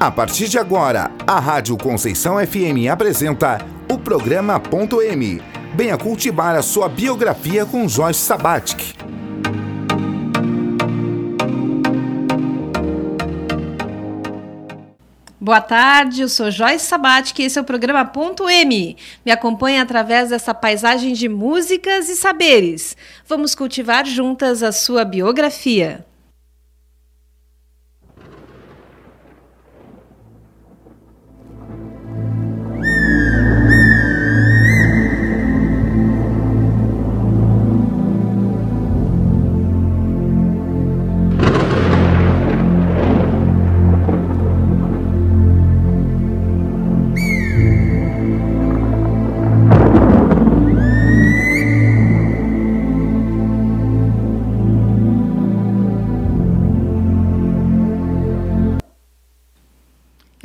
[0.00, 5.42] A partir de agora, a Rádio Conceição FM apresenta o programa Ponto M.
[5.74, 8.94] Venha cultivar a sua biografia com Joyce Sabatic.
[15.38, 18.96] Boa tarde, eu sou Joyce Sabatic e esse é o programa Ponto M.
[19.22, 22.96] Me acompanhe através dessa paisagem de músicas e saberes.
[23.28, 26.06] Vamos cultivar juntas a sua biografia.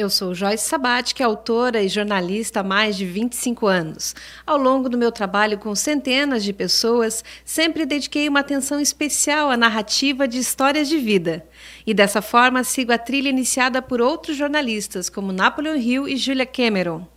[0.06, 4.14] Eu sou Joyce Sabat, que é autora e jornalista há mais de 25 anos.
[4.46, 9.58] Ao longo do meu trabalho com centenas de pessoas, sempre dediquei uma atenção especial à
[9.58, 11.44] narrativa de histórias de vida.
[11.88, 16.46] E dessa forma sigo a trilha iniciada por outros jornalistas, como Napoleon Hill e Julia
[16.46, 17.08] Cameron.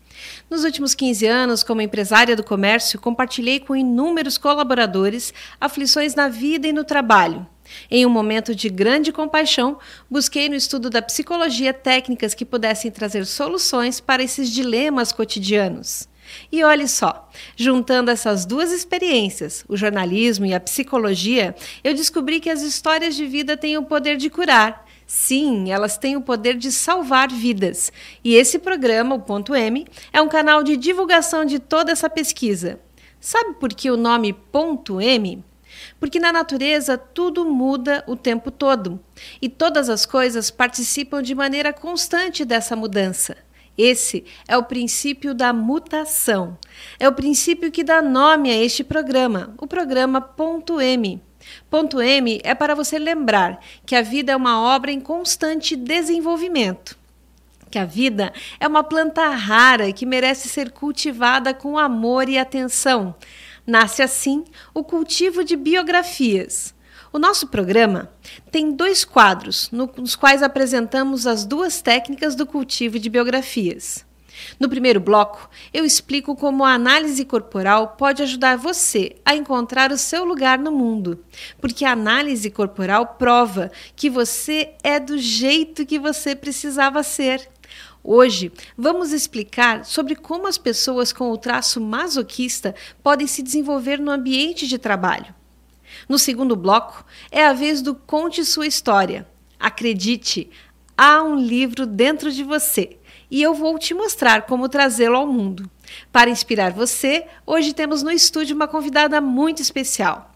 [0.48, 6.66] Nos últimos 15 anos, como empresária do comércio, compartilhei com inúmeros colaboradores aflições na vida
[6.66, 7.46] e no trabalho
[7.90, 9.78] em um momento de grande compaixão,
[10.10, 16.08] busquei no estudo da psicologia técnicas que pudessem trazer soluções para esses dilemas cotidianos.
[16.50, 22.50] E olhe só, juntando essas duas experiências, o jornalismo e a psicologia, eu descobri que
[22.50, 24.86] as histórias de vida têm o poder de curar.
[25.06, 27.90] Sim, elas têm o poder de salvar vidas.
[28.22, 32.78] E esse programa, o Ponto M, é um canal de divulgação de toda essa pesquisa.
[33.18, 35.42] Sabe por que o nome Ponto M?
[35.98, 39.00] Porque na natureza tudo muda o tempo todo
[39.42, 43.36] e todas as coisas participam de maneira constante dessa mudança.
[43.76, 46.58] Esse é o princípio da mutação.
[46.98, 51.22] É o princípio que dá nome a este programa, o programa Ponto M.
[51.70, 56.98] Ponto M é para você lembrar que a vida é uma obra em constante desenvolvimento.
[57.70, 63.14] Que a vida é uma planta rara que merece ser cultivada com amor e atenção.
[63.68, 66.74] Nasce assim o cultivo de biografias.
[67.12, 68.10] O nosso programa
[68.50, 74.06] tem dois quadros, nos quais apresentamos as duas técnicas do cultivo de biografias.
[74.58, 79.98] No primeiro bloco, eu explico como a análise corporal pode ajudar você a encontrar o
[79.98, 81.22] seu lugar no mundo,
[81.60, 87.50] porque a análise corporal prova que você é do jeito que você precisava ser.
[88.10, 94.10] Hoje, vamos explicar sobre como as pessoas com o traço masoquista podem se desenvolver no
[94.10, 95.34] ambiente de trabalho.
[96.08, 99.28] No segundo bloco, é a vez do Conte Sua História.
[99.60, 100.48] Acredite,
[100.96, 102.96] há um livro dentro de você
[103.30, 105.70] e eu vou te mostrar como trazê-lo ao mundo.
[106.10, 110.32] Para inspirar você, hoje temos no estúdio uma convidada muito especial.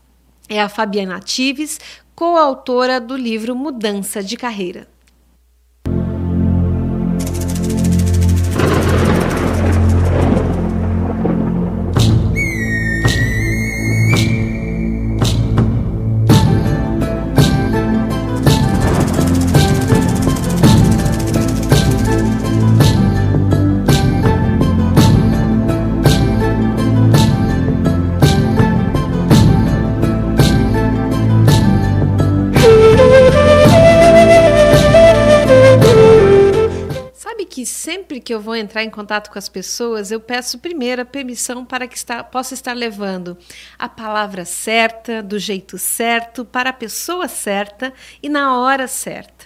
[0.47, 1.81] É a Fabiana Tives,
[2.15, 4.92] coautora do livro Mudança de Carreira.
[38.33, 41.87] Que eu vou entrar em contato com as pessoas, eu peço primeiro a permissão para
[41.87, 43.37] que está, possa estar levando
[43.79, 49.45] a palavra certa, do jeito certo, para a pessoa certa e na hora certa.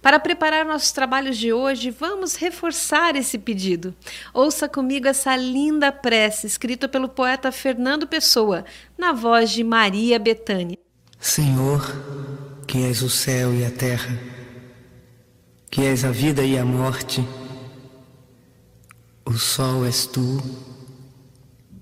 [0.00, 3.92] Para preparar nossos trabalhos de hoje, vamos reforçar esse pedido.
[4.32, 8.64] Ouça comigo essa linda prece escrita pelo poeta Fernando Pessoa,
[8.96, 10.78] na voz de Maria Bethânia.
[11.18, 11.82] Senhor,
[12.68, 14.16] que és o céu e a terra,
[15.68, 17.26] que és a vida e a morte,
[19.26, 20.40] o sol és tu,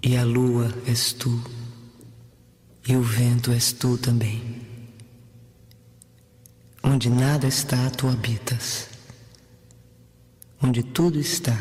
[0.02, 1.42] e a lua és tu,
[2.88, 4.62] e o vento és tu também.
[6.82, 8.88] Onde nada está, tu habitas.
[10.62, 11.58] Onde tudo está,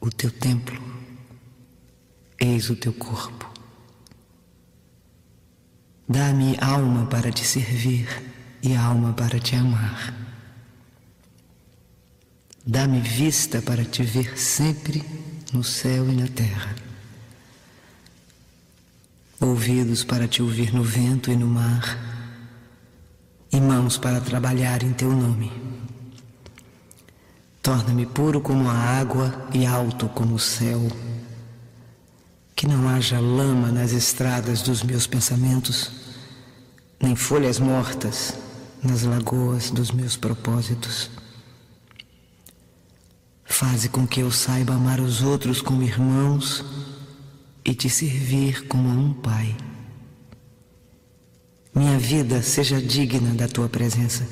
[0.00, 0.80] o teu templo,
[2.38, 3.48] eis o teu corpo.
[6.08, 8.08] Dá-me alma para te servir
[8.62, 10.19] e alma para te amar.
[12.66, 15.02] Dá-me vista para te ver sempre
[15.52, 16.74] no céu e na terra.
[19.40, 21.98] Ouvidos para te ouvir no vento e no mar.
[23.50, 25.50] E mãos para trabalhar em teu nome.
[27.62, 30.86] Torna-me puro como a água e alto como o céu.
[32.54, 35.90] Que não haja lama nas estradas dos meus pensamentos,
[37.00, 38.34] nem folhas mortas
[38.82, 41.19] nas lagoas dos meus propósitos.
[43.50, 46.64] Faze com que eu saiba amar os outros como irmãos
[47.64, 49.54] e te servir como um pai.
[51.74, 54.26] Minha vida seja digna da tua presença,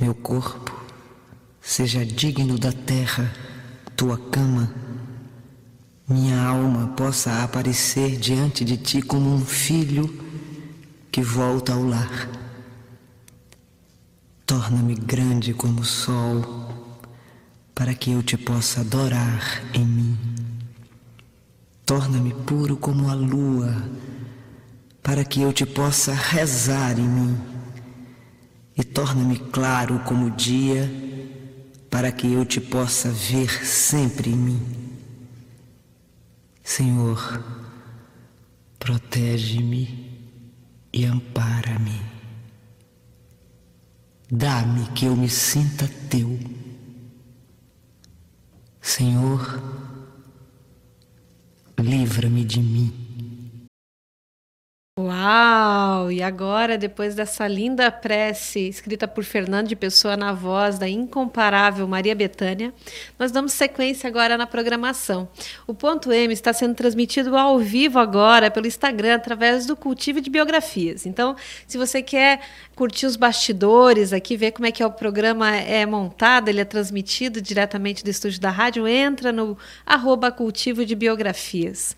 [0.00, 0.74] meu corpo
[1.60, 3.30] seja digno da terra,
[3.94, 4.74] tua cama,
[6.08, 10.08] minha alma possa aparecer diante de ti como um filho
[11.12, 12.28] que volta ao lar.
[14.46, 16.67] Torna-me grande como o sol
[17.78, 20.18] para que eu te possa adorar em mim.
[21.86, 23.72] Torna-me puro como a lua,
[25.00, 27.38] para que eu te possa rezar em mim.
[28.76, 30.90] E torna-me claro como o dia,
[31.88, 34.62] para que eu te possa ver sempre em mim.
[36.64, 37.44] Senhor,
[38.76, 40.18] protege-me
[40.92, 42.02] e ampara-me.
[44.28, 46.36] Dá-me que eu me sinta teu.
[48.98, 49.62] Senhor,
[51.78, 53.08] livra-me de mim.
[54.98, 56.10] Uau!
[56.10, 61.86] E agora, depois dessa linda prece escrita por Fernando de Pessoa na voz da incomparável
[61.86, 62.74] Maria Betânia,
[63.16, 65.28] nós damos sequência agora na programação.
[65.64, 70.28] O Ponto M está sendo transmitido ao vivo agora pelo Instagram através do Cultivo de
[70.28, 71.06] Biografias.
[71.06, 71.36] Então,
[71.68, 72.40] se você quer
[72.78, 76.64] curtir os bastidores aqui, ver como é que é o programa é montado, ele é
[76.64, 81.96] transmitido diretamente do estúdio da rádio, entra no arroba Cultivo de Biografias.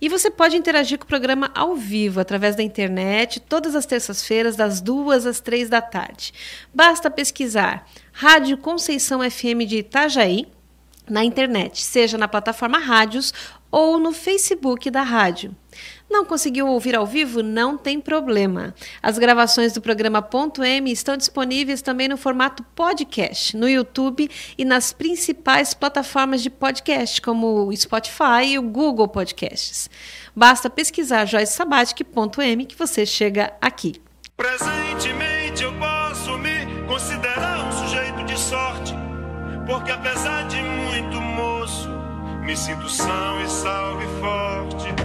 [0.00, 4.56] E você pode interagir com o programa ao vivo através da internet, todas as terças-feiras,
[4.56, 6.32] das duas às três da tarde.
[6.72, 10.46] Basta pesquisar Rádio Conceição FM de Itajaí
[11.10, 13.34] na internet, seja na plataforma Rádios
[13.70, 15.54] ou no Facebook da rádio.
[16.12, 17.42] Não conseguiu ouvir ao vivo?
[17.42, 18.74] Não tem problema.
[19.02, 24.62] As gravações do programa Ponto M estão disponíveis também no formato podcast, no YouTube e
[24.62, 29.88] nas principais plataformas de podcast, como o Spotify e o Google Podcasts.
[30.36, 33.94] Basta pesquisar joycesabatic.m que você chega aqui.
[34.36, 38.92] Presentemente eu posso me considerar um sujeito de sorte,
[39.64, 41.88] porque apesar de muito moço,
[42.44, 45.01] me sinto são e salve forte.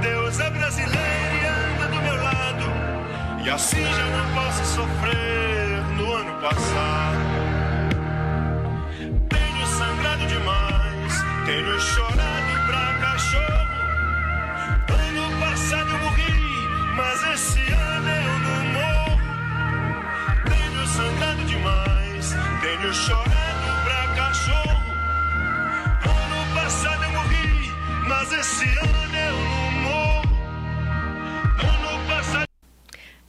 [0.00, 2.64] Deus é brasileiro e anda do meu lado,
[3.44, 7.18] e assim já não posso sofrer no ano passado.
[9.28, 12.24] Tenho sangrado demais, tenho chorado
[15.54, 19.20] passado eu morri, mas esse ano eu não morro.
[20.48, 24.92] Tenho sangrado demais, tenho chorado pra cachorro.
[26.02, 27.72] Ano passado eu morri,
[28.08, 28.93] mas esse ano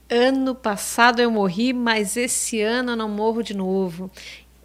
[0.09, 4.11] Ano passado eu morri, mas esse ano eu não morro de novo.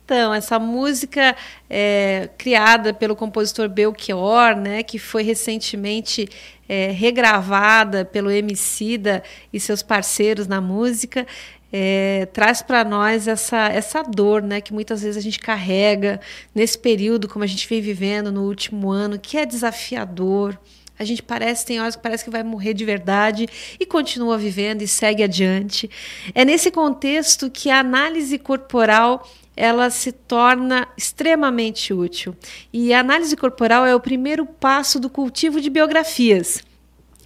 [0.04, 1.36] Então, essa música
[1.68, 6.28] é, criada pelo compositor Belchior, né, que foi recentemente
[6.68, 9.22] é, regravada pelo Emicida
[9.52, 11.26] e seus parceiros na música,
[11.72, 16.20] é, traz para nós essa, essa dor né, que muitas vezes a gente carrega
[16.54, 20.58] nesse período, como a gente vem vivendo no último ano, que é desafiador.
[21.00, 23.48] A gente parece, tem horas que parece que vai morrer de verdade
[23.80, 25.88] e continua vivendo e segue adiante.
[26.34, 29.26] É nesse contexto que a análise corporal
[29.56, 32.36] ela se torna extremamente útil.
[32.70, 36.62] E a análise corporal é o primeiro passo do cultivo de biografias.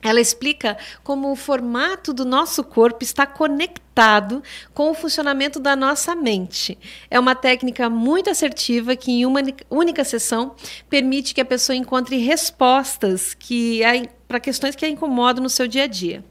[0.05, 4.43] Ela explica como o formato do nosso corpo está conectado
[4.75, 6.77] com o funcionamento da nossa mente.
[7.11, 10.55] É uma técnica muito assertiva que, em uma única sessão,
[10.91, 13.81] permite que a pessoa encontre respostas que
[14.29, 16.23] para questões que a incomodam no seu dia a dia.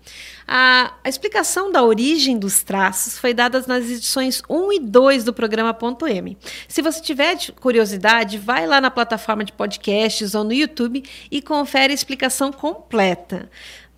[0.47, 5.33] A, a, explicação da origem dos traços foi dada nas edições 1 e 2 do
[5.33, 6.37] programa Ponto M.
[6.67, 11.91] Se você tiver curiosidade, vai lá na plataforma de podcasts ou no YouTube e confere
[11.91, 13.49] a explicação completa.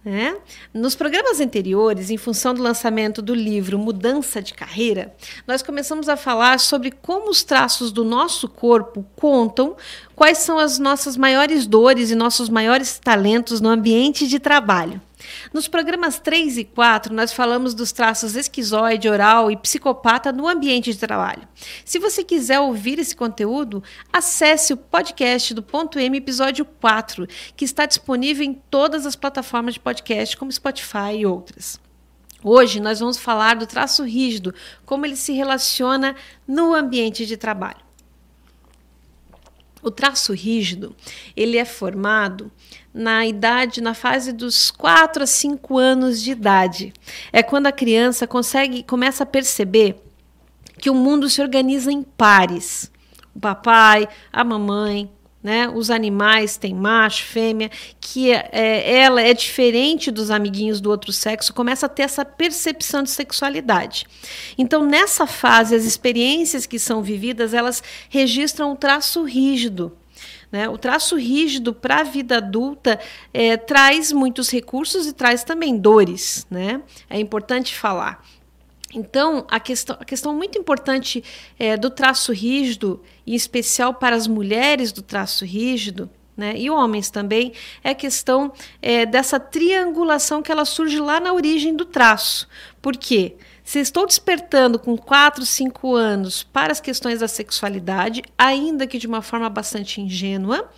[0.06, 0.38] Né?
[0.72, 5.12] Nos programas anteriores, em função do lançamento do livro Mudança de Carreira,
[5.48, 9.76] nós começamos a falar sobre como os traços do nosso corpo contam
[10.16, 15.02] quais são as nossas maiores dores e nossos maiores talentos no ambiente de trabalho.
[15.54, 20.92] Nos programas 3 e 4, nós falamos dos traços esquizoide, oral e psicopata no ambiente
[20.92, 21.48] de trabalho.
[21.84, 27.66] Se você quiser ouvir esse conteúdo, acesse o podcast do Ponto M, episódio 4, que
[27.66, 31.80] está disponível em todas as plataformas de podcast, como Spotify e outras.
[32.48, 34.54] Hoje nós vamos falar do traço rígido,
[34.86, 36.16] como ele se relaciona
[36.48, 37.84] no ambiente de trabalho.
[39.82, 40.96] O traço rígido,
[41.36, 42.52] ele é formado
[42.96, 46.94] na idade, na fase dos 4 a 5 anos de idade.
[47.34, 49.98] É quando a criança consegue começa a perceber
[50.80, 52.90] que o mundo se organiza em pares.
[53.36, 55.12] O papai, a mamãe,
[55.44, 55.68] né?
[55.68, 61.12] Os animais têm macho, fêmea, que é, é, ela é diferente dos amiguinhos do outro
[61.12, 64.08] sexo, começa a ter essa percepção de sexualidade.
[64.58, 69.96] Então, nessa fase, as experiências que são vividas, elas registram um traço rígido.
[70.52, 70.70] Né?
[70.70, 73.00] O traço rígido para a vida adulta
[73.34, 76.46] é, traz muitos recursos e traz também dores.
[76.50, 76.82] Né?
[77.10, 78.24] É importante falar.
[78.94, 81.24] Então, a questão, a questão muito importante
[81.60, 87.10] é, do traço rígido, em especial para as mulheres do traço rígido, né, e homens
[87.10, 92.48] também, é a questão é, dessa triangulação que ela surge lá na origem do traço.
[92.82, 93.36] Por quê?
[93.66, 99.08] Se estou despertando com 4, 5 anos para as questões da sexualidade, ainda que de
[99.08, 100.70] uma forma bastante ingênua,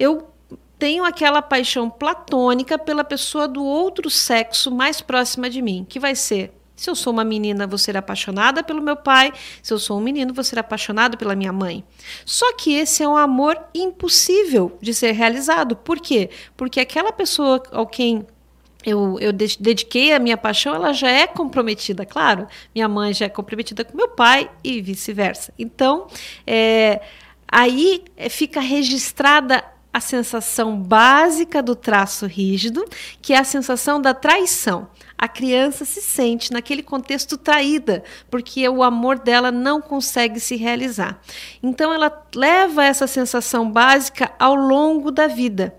[0.00, 0.28] eu
[0.76, 6.16] tenho aquela paixão platônica pela pessoa do outro sexo mais próxima de mim, que vai
[6.16, 9.32] ser se eu sou uma menina, vou ser apaixonada pelo meu pai.
[9.62, 11.84] Se eu sou um menino, vou ser apaixonado pela minha mãe.
[12.26, 15.76] Só que esse é um amor impossível de ser realizado.
[15.76, 16.30] Por quê?
[16.56, 18.26] Porque aquela pessoa ao quem
[18.84, 22.46] eu, eu dediquei a minha paixão, ela já é comprometida, claro.
[22.74, 25.52] Minha mãe já é comprometida com meu pai e vice-versa.
[25.58, 26.06] Então,
[26.46, 27.00] é,
[27.48, 32.84] aí é, fica registrada a sensação básica do traço rígido,
[33.22, 38.82] que é a sensação da traição a criança se sente naquele contexto traída, porque o
[38.82, 41.18] amor dela não consegue se realizar.
[41.62, 45.74] Então ela leva essa sensação básica ao longo da vida.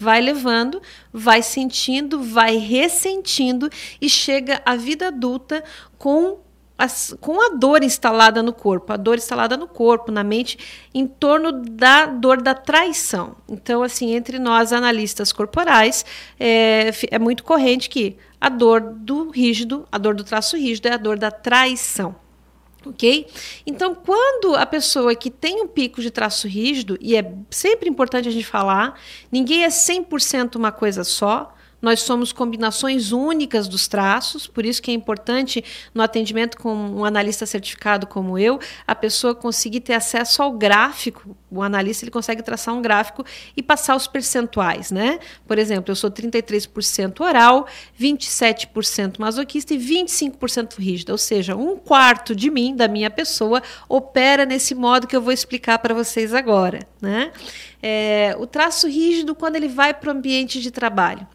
[0.00, 0.80] Vai levando,
[1.12, 3.68] vai sentindo, vai ressentindo
[4.00, 5.62] e chega à vida adulta
[5.98, 6.38] com
[6.80, 10.58] as, com a dor instalada no corpo, a dor instalada no corpo, na mente,
[10.94, 13.36] em torno da dor da traição.
[13.46, 16.06] Então, assim, entre nós analistas corporais,
[16.38, 20.94] é, é muito corrente que a dor do rígido, a dor do traço rígido é
[20.94, 22.16] a dor da traição.
[22.86, 23.26] Ok?
[23.66, 28.28] Então, quando a pessoa que tem um pico de traço rígido, e é sempre importante
[28.28, 28.98] a gente falar,
[29.30, 34.90] ninguém é 100% uma coisa só, nós somos combinações únicas dos traços, por isso que
[34.90, 40.42] é importante no atendimento com um analista certificado como eu, a pessoa conseguir ter acesso
[40.42, 41.36] ao gráfico.
[41.50, 43.24] O analista ele consegue traçar um gráfico
[43.56, 45.18] e passar os percentuais, né?
[45.46, 47.66] Por exemplo, eu sou 33% oral,
[47.98, 54.44] 27% masoquista e 25% rígida, ou seja, um quarto de mim, da minha pessoa, opera
[54.44, 57.32] nesse modo que eu vou explicar para vocês agora, né?
[57.82, 61.26] É, o traço rígido quando ele vai para o ambiente de trabalho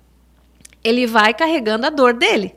[0.85, 2.53] ele vai carregando a dor dele.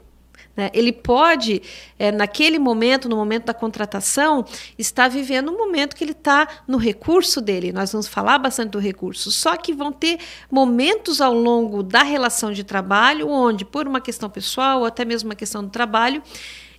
[0.54, 0.70] Né?
[0.74, 1.62] Ele pode,
[1.98, 4.44] é, naquele momento, no momento da contratação,
[4.76, 7.72] estar vivendo um momento que ele está no recurso dele.
[7.72, 9.30] Nós vamos falar bastante do recurso.
[9.30, 10.18] Só que vão ter
[10.50, 15.30] momentos ao longo da relação de trabalho, onde, por uma questão pessoal ou até mesmo
[15.30, 16.22] uma questão do trabalho,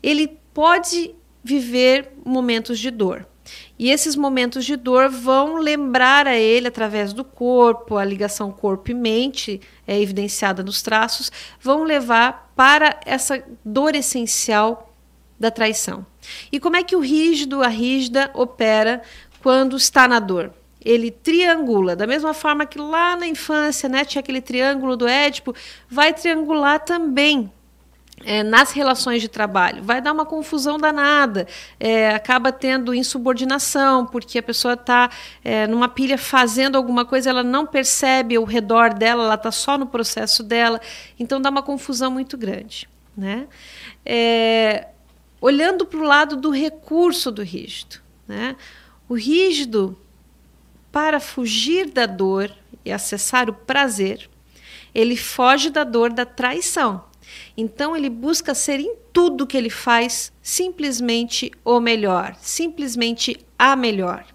[0.03, 3.25] ele pode viver momentos de dor.
[3.77, 8.91] E esses momentos de dor vão lembrar a ele, através do corpo, a ligação corpo
[8.91, 14.93] e mente é evidenciada nos traços, vão levar para essa dor essencial
[15.39, 16.05] da traição.
[16.51, 19.01] E como é que o rígido, a rígida, opera
[19.41, 20.53] quando está na dor?
[20.83, 25.53] Ele triangula, da mesma forma que lá na infância né, tinha aquele triângulo do Édipo,
[25.89, 27.51] vai triangular também
[28.25, 29.83] é, nas relações de trabalho.
[29.83, 31.47] Vai dar uma confusão danada,
[31.79, 35.09] é, acaba tendo insubordinação, porque a pessoa está
[35.43, 39.77] é, numa pilha fazendo alguma coisa, ela não percebe o redor dela, ela está só
[39.77, 40.79] no processo dela,
[41.19, 42.87] então dá uma confusão muito grande.
[43.15, 43.47] Né?
[44.05, 44.87] É,
[45.41, 47.97] olhando para o lado do recurso do rígido.
[48.27, 48.55] Né?
[49.07, 49.97] O rígido,
[50.91, 52.51] para fugir da dor
[52.85, 54.29] e acessar o prazer,
[54.93, 57.08] ele foge da dor da traição.
[57.55, 64.25] Então ele busca ser em tudo que ele faz simplesmente o melhor, simplesmente a melhor.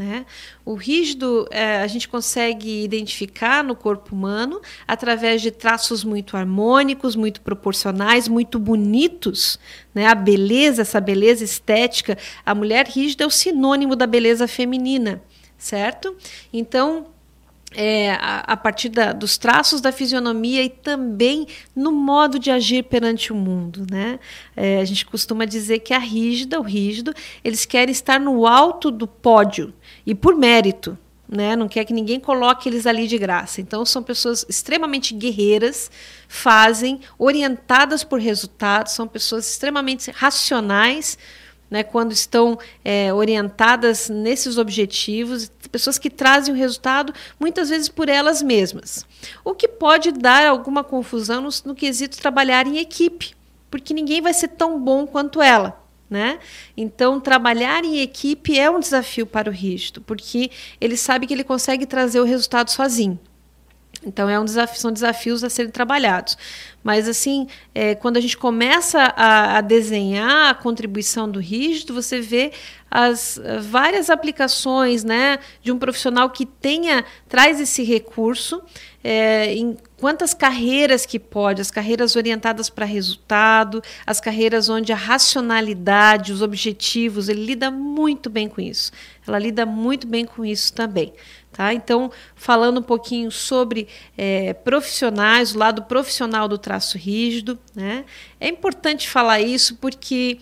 [0.00, 0.24] Né?
[0.64, 7.14] O rígido é, a gente consegue identificar no corpo humano através de traços muito harmônicos,
[7.14, 9.60] muito proporcionais, muito bonitos.
[9.94, 10.06] Né?
[10.06, 12.16] A beleza, essa beleza estética,
[12.46, 15.22] a mulher rígida é o sinônimo da beleza feminina,
[15.58, 16.16] certo?
[16.50, 17.08] Então,
[17.72, 22.84] é, a, a, partir da, dos traços da fisionomia e também no modo de agir
[22.84, 23.86] perante o mundo.
[23.90, 24.18] Né?
[24.56, 28.90] É, a gente costuma dizer que a rígida, o rígido, eles querem estar no alto
[28.90, 29.72] do pódio
[30.04, 30.98] e por mérito.
[31.28, 31.54] né?
[31.54, 33.60] Não quer que ninguém coloque eles ali de graça.
[33.60, 35.90] Então são pessoas extremamente guerreiras,
[36.26, 41.16] fazem, orientadas por resultados, são pessoas extremamente racionais,
[41.70, 41.84] né?
[41.84, 48.42] Quando estão é, orientadas nesses objetivos, pessoas que trazem o resultado muitas vezes por elas
[48.42, 49.06] mesmas.
[49.44, 53.34] O que pode dar alguma confusão no, no quesito trabalhar em equipe,
[53.70, 55.78] porque ninguém vai ser tão bom quanto ela.
[56.08, 56.40] Né?
[56.76, 60.50] Então, trabalhar em equipe é um desafio para o rígido, porque
[60.80, 63.16] ele sabe que ele consegue trazer o resultado sozinho.
[64.04, 66.36] Então, é um desafio, são desafios a serem trabalhados.
[66.82, 72.20] Mas, assim, é, quando a gente começa a, a, desenhar a contribuição do rígido, você
[72.20, 72.52] vê
[72.90, 78.62] as várias aplicações né, de um profissional que tenha, traz esse recurso,
[79.02, 84.96] é, em quantas carreiras que pode, as carreiras orientadas para resultado, as carreiras onde a
[84.96, 88.92] racionalidade, os objetivos, ele lida muito bem com isso.
[89.26, 91.12] Ela lida muito bem com isso também.
[91.52, 91.74] Tá?
[91.74, 98.04] Então, falando um pouquinho sobre é, profissionais, o lado profissional do traço rígido, né?
[98.38, 100.38] é importante falar isso porque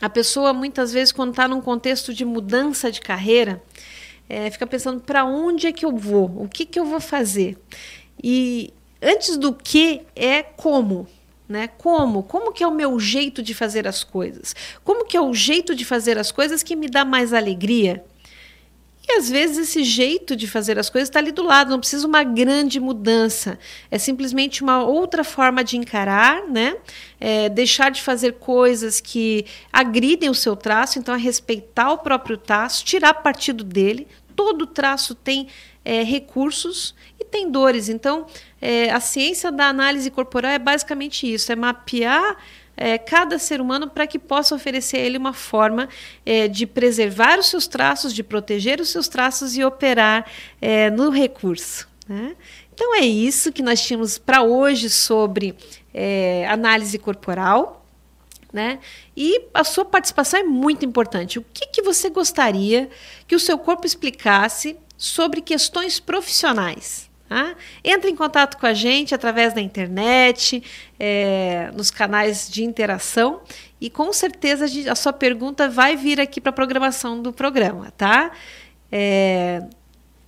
[0.00, 3.62] a pessoa, muitas vezes, quando está num contexto de mudança de carreira,
[4.28, 7.56] é, fica pensando para onde é que eu vou, o que, que eu vou fazer.
[8.22, 11.06] E antes do que é como,
[11.48, 11.68] né?
[11.78, 12.22] Como?
[12.22, 14.54] Como que é o meu jeito de fazer as coisas?
[14.82, 18.04] Como que é o jeito de fazer as coisas que me dá mais alegria?
[19.08, 22.06] E às vezes esse jeito de fazer as coisas está ali do lado, não precisa
[22.06, 23.56] uma grande mudança.
[23.88, 26.76] É simplesmente uma outra forma de encarar, né?
[27.20, 32.36] É deixar de fazer coisas que agridem o seu traço, então é respeitar o próprio
[32.36, 34.08] traço, tirar partido dele.
[34.34, 35.46] Todo traço tem
[35.84, 37.88] é, recursos e tem dores.
[37.88, 38.26] Então,
[38.60, 42.36] é, a ciência da análise corporal é basicamente isso: é mapear
[42.76, 45.88] é, cada ser humano para que possa oferecer a ele uma forma
[46.24, 50.26] é, de preservar os seus traços, de proteger os seus traços e operar
[50.60, 51.88] é, no recurso.
[52.08, 52.36] Né?
[52.74, 55.56] Então é isso que nós tínhamos para hoje sobre
[55.94, 57.84] é, análise corporal.
[58.52, 58.78] Né?
[59.16, 61.38] E a sua participação é muito importante.
[61.38, 62.88] O que, que você gostaria
[63.26, 67.05] que o seu corpo explicasse sobre questões profissionais?
[67.28, 67.56] Tá?
[67.82, 70.62] Entre em contato com a gente através da internet,
[70.98, 73.40] é, nos canais de interação
[73.80, 78.30] e com certeza a sua pergunta vai vir aqui para a programação do programa, tá?
[78.92, 79.60] É,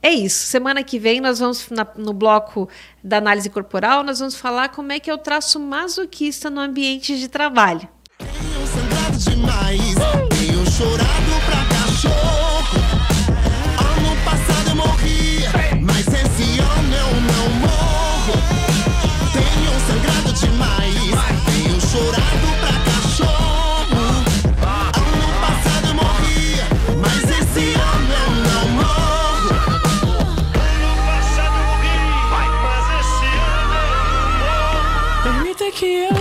[0.02, 0.46] é isso.
[0.46, 2.68] Semana que vem nós vamos na, no bloco
[3.02, 7.16] da análise corporal, nós vamos falar como é que é o traço masoquista no ambiente
[7.16, 7.88] de trabalho.
[8.18, 9.94] Tenho sangrado demais,
[10.36, 11.67] tenho chorado pra
[35.78, 36.17] kill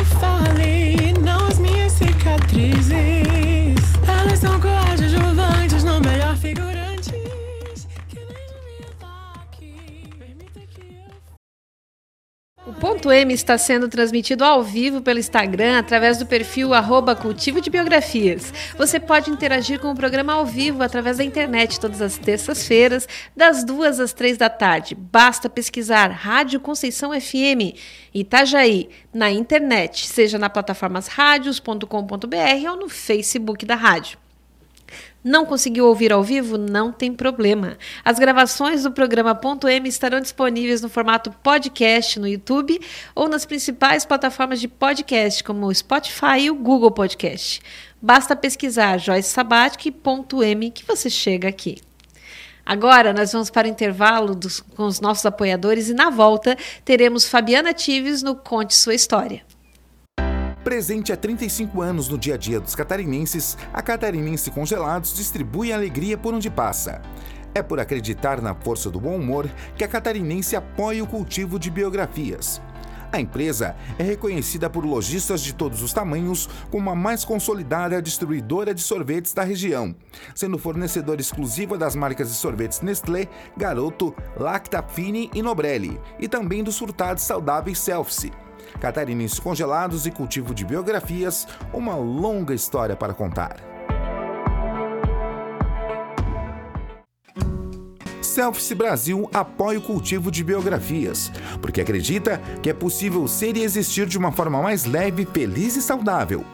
[12.87, 16.69] Ponto M está sendo transmitido ao vivo pelo Instagram através do perfil
[17.21, 18.53] Cultivo de Biografias.
[18.77, 23.65] Você pode interagir com o programa ao vivo através da internet todas as terças-feiras, das
[23.65, 24.95] duas às três da tarde.
[24.95, 27.75] Basta pesquisar Rádio Conceição FM
[28.13, 34.17] Itajaí na internet, seja na plataformas radios.com.br ou no Facebook da rádio.
[35.27, 36.57] Não conseguiu ouvir ao vivo?
[36.57, 37.77] Não tem problema.
[38.01, 42.79] As gravações do programa Ponto M estarão disponíveis no formato podcast no YouTube
[43.13, 47.59] ou nas principais plataformas de podcast, como o Spotify e o Google Podcast.
[48.01, 51.81] Basta pesquisar Joyce Sabatic ponto M que você chega aqui.
[52.65, 57.27] Agora nós vamos para o intervalo dos, com os nossos apoiadores e na volta teremos
[57.27, 59.46] Fabiana Tives no Conte Sua História.
[60.67, 66.17] Presente há 35 anos no dia a dia dos catarinenses, a Catarinense Congelados distribui alegria
[66.17, 67.01] por onde passa.
[67.55, 71.71] É por acreditar na força do bom humor que a Catarinense apoia o cultivo de
[71.71, 72.61] biografias.
[73.13, 78.73] A empresa é reconhecida por lojistas de todos os tamanhos como a mais consolidada distribuidora
[78.73, 79.95] de sorvetes da região,
[80.35, 86.61] sendo fornecedora exclusiva das marcas de sorvetes Nestlé, Garoto, Lacta Fine e Nobrelli, e também
[86.61, 88.33] dos furtados saudáveis Selfie
[88.79, 93.57] catarinenses congelados e cultivo de biografias, uma longa história para contar.
[98.37, 104.05] Selfies Brasil apoia o cultivo de biografias, porque acredita que é possível ser e existir
[104.05, 106.45] de uma forma mais leve, feliz e saudável.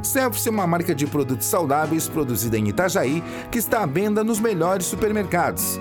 [0.00, 4.38] Selfies é uma marca de produtos saudáveis produzida em Itajaí que está à venda nos
[4.38, 5.80] melhores supermercados.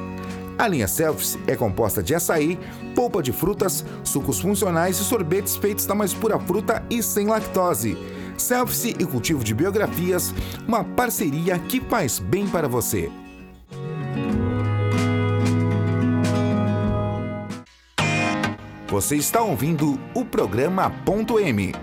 [0.58, 2.58] A linha Selfies é composta de açaí,
[2.96, 7.96] polpa de frutas, sucos funcionais e sorvetes feitos da mais pura fruta e sem lactose.
[8.38, 10.34] Selfies e cultivo de biografias,
[10.67, 13.12] uma parceria que faz bem para você.
[18.88, 21.74] Você está ouvindo o programa Ponto M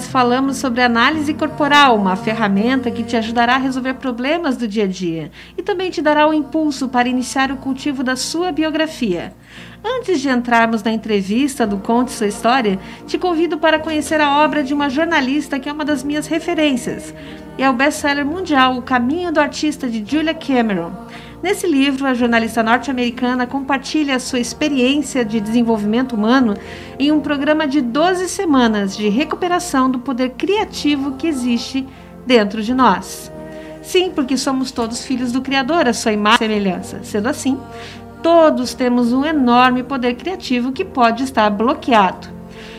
[0.00, 4.84] nós falamos sobre análise corporal, uma ferramenta que te ajudará a resolver problemas do dia
[4.84, 9.34] a dia e também te dará o impulso para iniciar o cultivo da sua biografia.
[9.84, 14.64] Antes de entrarmos na entrevista do Conte Sua História, te convido para conhecer a obra
[14.64, 17.12] de uma jornalista que é uma das minhas referências.
[17.58, 20.92] É o best-seller mundial O Caminho do Artista de Julia Cameron.
[21.42, 26.54] Nesse livro, a jornalista norte-americana compartilha sua experiência de desenvolvimento humano
[26.98, 31.86] em um programa de 12 semanas de recuperação do poder criativo que existe
[32.26, 33.32] dentro de nós.
[33.80, 37.00] Sim, porque somos todos filhos do Criador, a sua imagem e semelhança.
[37.02, 37.58] Sendo assim,
[38.22, 42.28] todos temos um enorme poder criativo que pode estar bloqueado.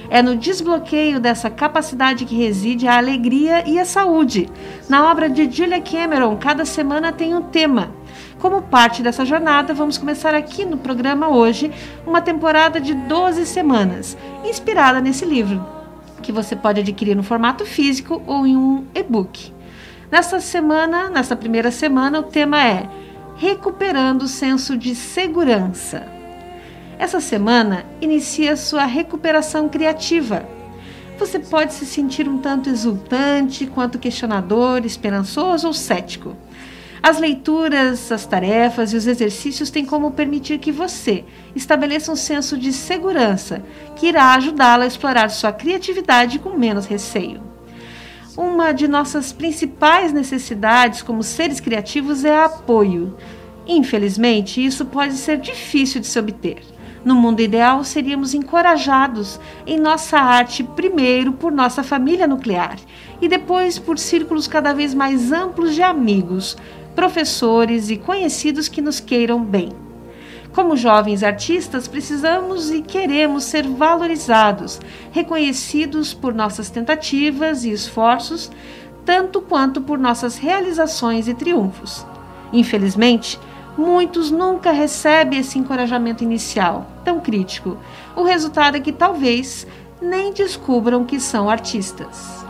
[0.08, 4.48] É no desbloqueio dessa capacidade que reside a alegria e a saúde.
[4.88, 7.90] Na obra de Julia Cameron, cada semana tem um tema.
[8.42, 11.72] Como parte dessa jornada, vamos começar aqui no programa hoje
[12.08, 15.64] uma temporada de 12 semanas, inspirada nesse livro,
[16.24, 19.54] que você pode adquirir no formato físico ou em um e-book.
[20.10, 22.90] Nesta semana, nesta primeira semana, o tema é
[23.36, 26.08] Recuperando o senso de segurança.
[26.98, 30.44] Essa semana inicia sua recuperação criativa.
[31.20, 36.36] Você pode se sentir um tanto exultante, quanto questionador, esperançoso ou cético.
[37.04, 42.56] As leituras, as tarefas e os exercícios têm como permitir que você estabeleça um senso
[42.56, 43.64] de segurança
[43.96, 47.42] que irá ajudá-la a explorar sua criatividade com menos receio.
[48.38, 53.18] Uma de nossas principais necessidades como seres criativos é apoio.
[53.68, 56.62] Infelizmente, isso pode ser difícil de se obter.
[57.04, 62.78] No mundo ideal, seríamos encorajados em nossa arte primeiro por nossa família nuclear
[63.20, 66.56] e depois por círculos cada vez mais amplos de amigos,
[66.96, 69.70] professores e conhecidos que nos queiram bem.
[70.54, 78.52] Como jovens artistas, precisamos e queremos ser valorizados, reconhecidos por nossas tentativas e esforços,
[79.06, 82.06] tanto quanto por nossas realizações e triunfos.
[82.52, 83.40] Infelizmente,
[83.78, 87.78] muitos nunca recebem esse encorajamento inicial, tão crítico.
[88.14, 89.66] O resultado é que talvez
[90.02, 92.41] nem descubram que são artistas.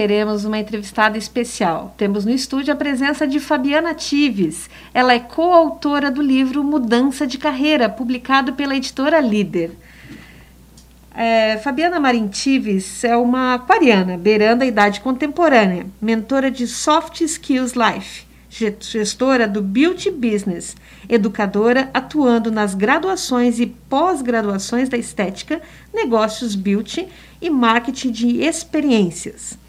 [0.00, 1.94] Teremos uma entrevistada especial.
[1.94, 4.70] Temos no estúdio a presença de Fabiana Tives.
[4.94, 9.72] Ela é coautora do livro Mudança de Carreira, publicado pela editora Líder.
[11.14, 17.74] É, Fabiana Marim Tives é uma aquariana, beirando a idade contemporânea, mentora de Soft Skills
[17.74, 20.78] Life, gestora do Beauty Business,
[21.10, 25.60] educadora atuando nas graduações e pós-graduações da estética,
[25.92, 27.06] negócios beauty
[27.38, 29.60] e marketing de experiências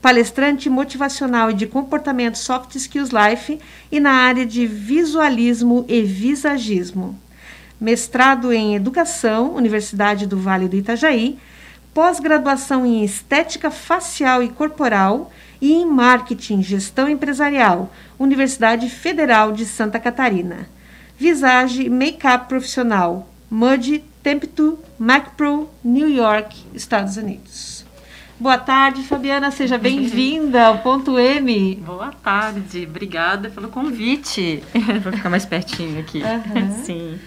[0.00, 3.58] palestrante motivacional e de comportamento Soft Skills Life
[3.90, 7.18] e na área de visualismo e visagismo.
[7.80, 11.38] Mestrado em Educação, Universidade do Vale do Itajaí,
[11.92, 19.98] pós-graduação em Estética Facial e Corporal e em Marketing Gestão Empresarial, Universidade Federal de Santa
[19.98, 20.68] Catarina.
[21.18, 27.69] Visage Makeup Profissional, MUD Temptu, MacPro, New York, Estados Unidos.
[28.40, 31.74] Boa tarde, Fabiana, seja bem-vinda ao Ponto M.
[31.84, 34.64] Boa tarde, obrigada pelo convite.
[35.04, 36.22] Vou ficar mais pertinho aqui.
[36.22, 36.72] Uhum.
[36.82, 37.18] Sim.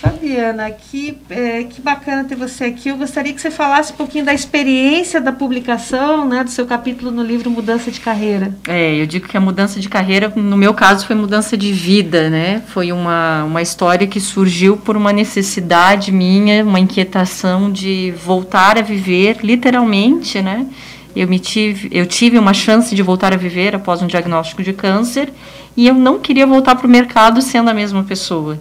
[0.00, 2.88] Fabiana, que, é, que bacana ter você aqui.
[2.88, 7.10] Eu gostaria que você falasse um pouquinho da experiência da publicação, né, do seu capítulo
[7.10, 8.54] no livro Mudança de Carreira.
[8.66, 12.30] É, eu digo que a mudança de carreira, no meu caso, foi mudança de vida,
[12.30, 12.62] né?
[12.68, 18.82] Foi uma, uma história que surgiu por uma necessidade minha, uma inquietação de voltar a
[18.82, 20.66] viver, literalmente, né?
[21.14, 24.72] Eu, me tive, eu tive uma chance de voltar a viver após um diagnóstico de
[24.72, 25.30] câncer
[25.76, 28.58] e eu não queria voltar para o mercado sendo a mesma pessoa.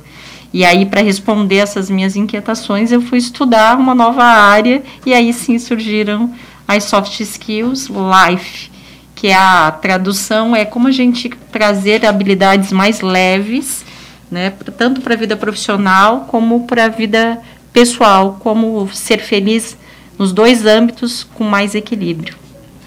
[0.52, 5.32] E aí, para responder essas minhas inquietações, eu fui estudar uma nova área e aí
[5.32, 6.34] sim surgiram
[6.68, 8.72] as soft skills life,
[9.16, 13.86] que é a tradução é como a gente trazer habilidades mais leves,
[14.30, 17.40] né, tanto para a vida profissional como para a vida
[17.74, 19.78] pessoal, como ser feliz
[20.18, 22.36] nos dois âmbitos com mais equilíbrio.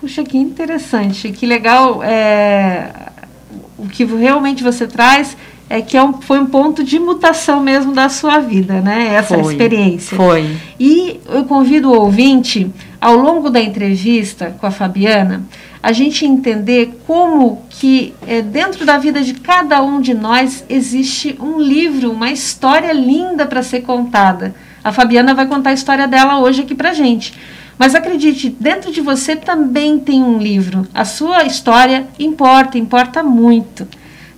[0.00, 2.90] Puxa, que interessante, que legal é,
[3.78, 5.36] o que realmente você traz
[5.72, 9.14] é que é um, foi um ponto de mutação mesmo da sua vida, né?
[9.14, 10.14] Essa foi, experiência.
[10.14, 10.54] Foi.
[10.78, 15.42] E eu convido o ouvinte, ao longo da entrevista com a Fabiana,
[15.82, 21.38] a gente entender como que é, dentro da vida de cada um de nós existe
[21.40, 24.54] um livro, uma história linda para ser contada.
[24.84, 27.32] A Fabiana vai contar a história dela hoje aqui para gente.
[27.78, 30.86] Mas acredite, dentro de você também tem um livro.
[30.92, 33.88] A sua história importa, importa muito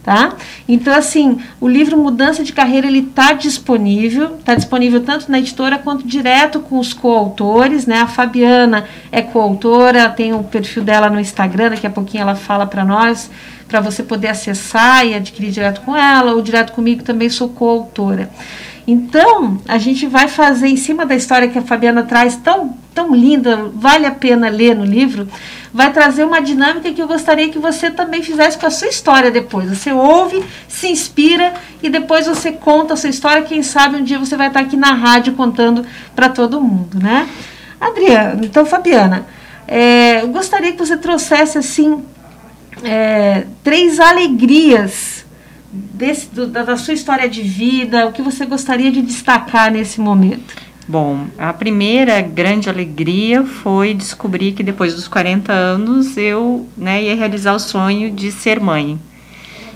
[0.04, 0.34] tá?
[0.68, 5.78] Então, assim, o livro Mudança de Carreira, ele está disponível, está disponível tanto na editora
[5.78, 8.02] quanto direto com os coautores, né?
[8.02, 12.66] A Fabiana é coautora, tem o perfil dela no Instagram, daqui a pouquinho ela fala
[12.66, 13.30] para nós,
[13.66, 18.28] para você poder acessar e adquirir direto com ela, ou direto comigo também sou coautora.
[18.86, 23.14] Então, a gente vai fazer em cima da história que a Fabiana traz, tão, tão
[23.14, 25.26] linda, vale a pena ler no livro,
[25.72, 29.30] vai trazer uma dinâmica que eu gostaria que você também fizesse com a sua história
[29.30, 29.70] depois.
[29.70, 33.42] Você ouve, se inspira e depois você conta a sua história.
[33.42, 37.26] Quem sabe um dia você vai estar aqui na rádio contando para todo mundo, né?
[37.80, 39.26] Adriana, então, Fabiana,
[39.66, 42.04] é, eu gostaria que você trouxesse assim
[42.82, 45.23] é, três alegrias
[45.74, 50.54] desse, do, da sua história de vida, o que você gostaria de destacar nesse momento?
[50.86, 57.16] Bom, a primeira grande alegria foi descobrir que depois dos 40 anos eu né, ia
[57.16, 58.98] realizar o sonho de ser mãe.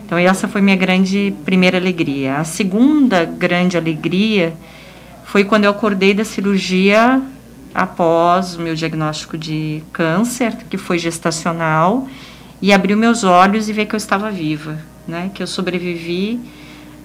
[0.04, 2.36] Então, essa foi minha grande primeira alegria.
[2.36, 4.54] A segunda grande alegria
[5.24, 7.20] foi quando eu acordei da cirurgia
[7.74, 12.06] após o meu diagnóstico de câncer, que foi gestacional,
[12.60, 14.78] e abri meus olhos e ver que eu estava viva
[15.08, 16.38] né, que eu sobrevivi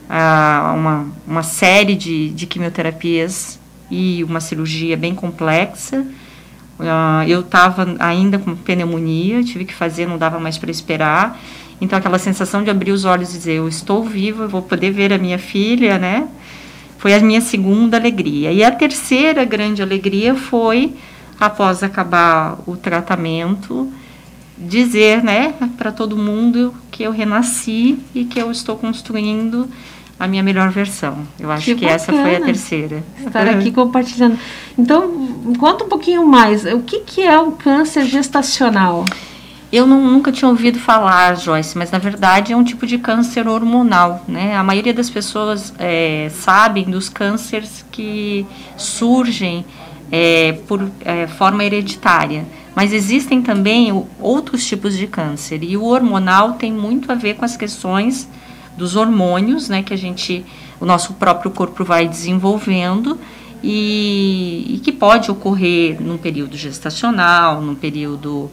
[0.10, 3.58] a uma, uma série de, de quimioterapias
[3.90, 6.06] e uma cirurgia bem complexa.
[6.80, 11.40] Uh, eu estava ainda com pneumonia, tive que fazer, não dava mais para esperar.
[11.80, 14.92] Então, aquela sensação de abrir os olhos e dizer: Eu estou viva, eu vou poder
[14.92, 16.28] ver a minha filha, né?
[16.98, 18.52] Foi a minha segunda alegria.
[18.52, 20.94] E a terceira grande alegria foi,
[21.40, 23.92] após acabar o tratamento,
[24.68, 29.70] dizer, né, para todo mundo que eu renasci e que eu estou construindo
[30.20, 31.20] a minha melhor versão.
[31.40, 33.04] Eu acho que, que essa foi a terceira.
[33.26, 34.38] Estar aqui compartilhando.
[34.78, 35.12] Então,
[35.60, 36.66] conta um pouquinho mais.
[36.66, 39.06] O que, que é um câncer gestacional?
[39.72, 43.48] Eu não, nunca tinha ouvido falar, Joyce, mas na verdade é um tipo de câncer
[43.48, 44.56] hormonal, né?
[44.56, 48.46] A maioria das pessoas é, sabem dos cânceres que
[48.78, 49.66] surgem
[50.12, 52.46] é, por é, forma hereditária.
[52.76, 57.46] Mas existem também outros tipos de câncer e o hormonal tem muito a ver com
[57.46, 58.28] as questões
[58.76, 60.44] dos hormônios, né, que a gente,
[60.80, 63.20] o nosso próprio corpo vai desenvolvendo
[63.62, 68.50] e, e que pode ocorrer num período gestacional, num período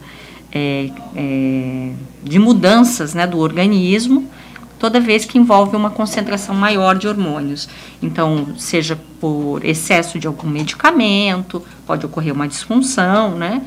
[0.51, 1.91] é, é,
[2.23, 4.29] de mudanças, né, do organismo,
[4.77, 7.67] toda vez que envolve uma concentração maior de hormônios.
[8.01, 13.61] Então, seja por excesso de algum medicamento, pode ocorrer uma disfunção, né?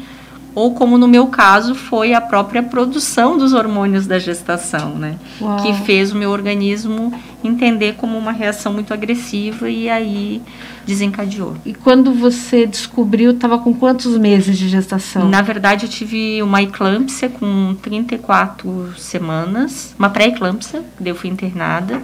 [0.55, 5.17] Ou como no meu caso foi a própria produção dos hormônios da gestação, né?
[5.41, 5.63] Uau.
[5.63, 7.13] Que fez o meu organismo
[7.43, 10.41] entender como uma reação muito agressiva e aí
[10.87, 11.57] desencadeou.
[11.65, 15.29] E quando você descobriu, estava com quantos meses de gestação?
[15.29, 22.01] Na verdade, eu tive uma eclâmpsia com 34 semanas, uma pré-eclâmpsia, eu fui internada.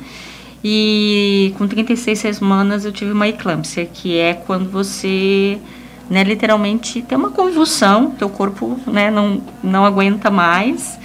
[0.63, 5.59] E com 36 semanas eu tive uma eclâmpsia, que é quando você
[6.11, 10.99] né, literalmente tem uma convulsão, teu corpo né, não, não aguenta mais.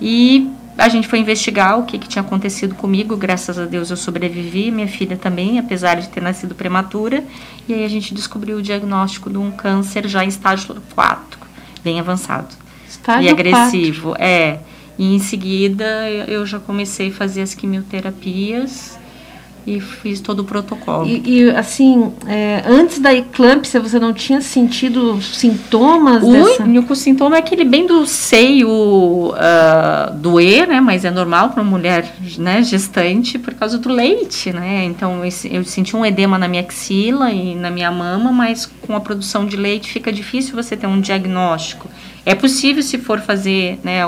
[0.00, 3.96] E a gente foi investigar o que, que tinha acontecido comigo, graças a Deus eu
[3.96, 7.22] sobrevivi, minha filha também, apesar de ter nascido prematura.
[7.68, 11.38] E aí a gente descobriu o diagnóstico de um câncer já em estágio 4,
[11.84, 12.48] bem avançado.
[12.88, 14.24] Estágio e agressivo, 4.
[14.24, 14.60] é.
[14.98, 18.97] E em seguida eu já comecei a fazer as quimioterapias
[19.76, 21.06] e fiz todo o protocolo.
[21.06, 26.22] E, e assim, é, antes da eclâmpsia, você não tinha sentido sintomas?
[26.22, 26.62] O dessa...
[26.62, 30.80] único sintoma é aquele bem do seio uh, doer, né?
[30.80, 34.84] Mas é normal para uma mulher né, gestante por causa do leite, né?
[34.84, 38.96] Então eu, eu senti um edema na minha axila e na minha mama, mas com
[38.96, 41.88] a produção de leite fica difícil você ter um diagnóstico.
[42.24, 44.00] É possível se for fazer, né?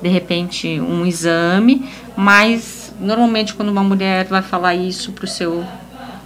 [0.00, 1.84] De repente um exame,
[2.16, 5.64] mas normalmente quando uma mulher vai falar isso para o seu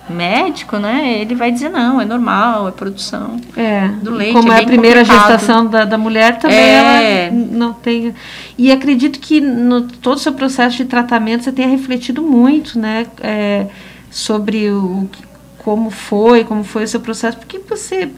[0.09, 4.35] médico, né, ele vai dizer não, é normal, é produção é, do leite.
[4.35, 5.31] Como é, é a primeira complicado.
[5.31, 7.27] gestação da, da mulher também, É.
[7.29, 8.15] ela não tem.
[8.59, 13.07] E acredito que no todo o seu processo de tratamento você tenha refletido muito, né,
[13.23, 13.67] é,
[14.11, 15.09] sobre o
[15.57, 18.11] como foi, como foi o seu processo, porque você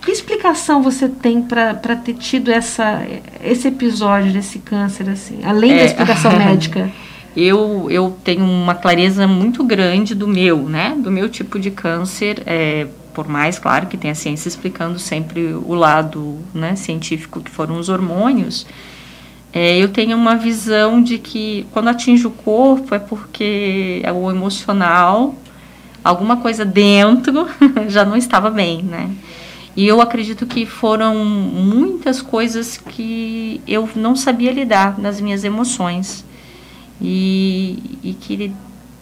[0.00, 3.02] que explicação você tem para ter tido essa,
[3.44, 5.84] esse episódio desse câncer, assim, além da É.
[5.84, 6.90] explicação médica?
[7.36, 10.94] Eu, eu tenho uma clareza muito grande do meu, né?
[10.98, 15.54] Do meu tipo de câncer, é, por mais, claro, que tem a ciência explicando sempre
[15.54, 18.66] o lado né, científico que foram os hormônios,
[19.52, 24.30] é, eu tenho uma visão de que quando atinge o corpo é porque é o
[24.30, 25.34] emocional,
[26.02, 27.46] alguma coisa dentro
[27.88, 29.10] já não estava bem, né?
[29.74, 36.24] E eu acredito que foram muitas coisas que eu não sabia lidar nas minhas emoções
[37.02, 38.52] e, e que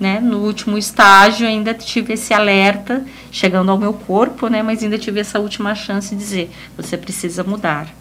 [0.00, 4.96] né, no último estágio ainda tive esse alerta chegando ao meu corpo, né, mas ainda
[4.96, 7.94] tive essa última chance de dizer você precisa mudar.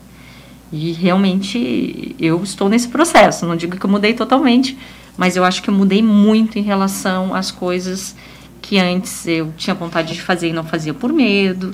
[0.71, 3.45] E realmente eu estou nesse processo.
[3.45, 4.77] Não digo que eu mudei totalmente,
[5.17, 8.15] mas eu acho que eu mudei muito em relação às coisas
[8.62, 11.73] que antes eu tinha vontade de fazer e não fazia por medo,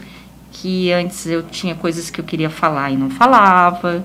[0.52, 4.04] que antes eu tinha coisas que eu queria falar e não falava.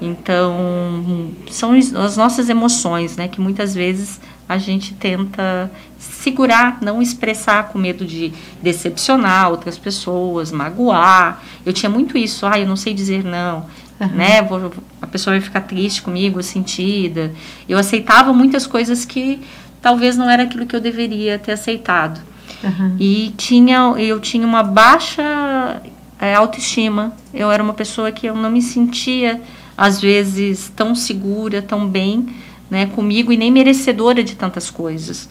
[0.00, 7.02] Então, são as as nossas emoções, né, que muitas vezes a gente tenta segurar, não
[7.02, 8.32] expressar com medo de
[8.62, 11.42] decepcionar outras pessoas, magoar.
[11.66, 13.66] Eu tinha muito isso, ah, eu não sei dizer não,
[14.14, 14.40] né?
[14.42, 17.32] Vou, a pessoa vai ficar triste comigo, sentida.
[17.68, 19.40] Eu aceitava muitas coisas que
[19.82, 22.20] talvez não era aquilo que eu deveria ter aceitado.
[22.64, 22.96] Aham.
[22.98, 25.82] E tinha, eu tinha uma baixa
[26.18, 27.12] é, autoestima.
[27.32, 29.40] Eu era uma pessoa que eu não me sentia,
[29.78, 32.26] às vezes, tão segura, tão bem
[32.68, 35.28] né, comigo e nem merecedora de tantas coisas.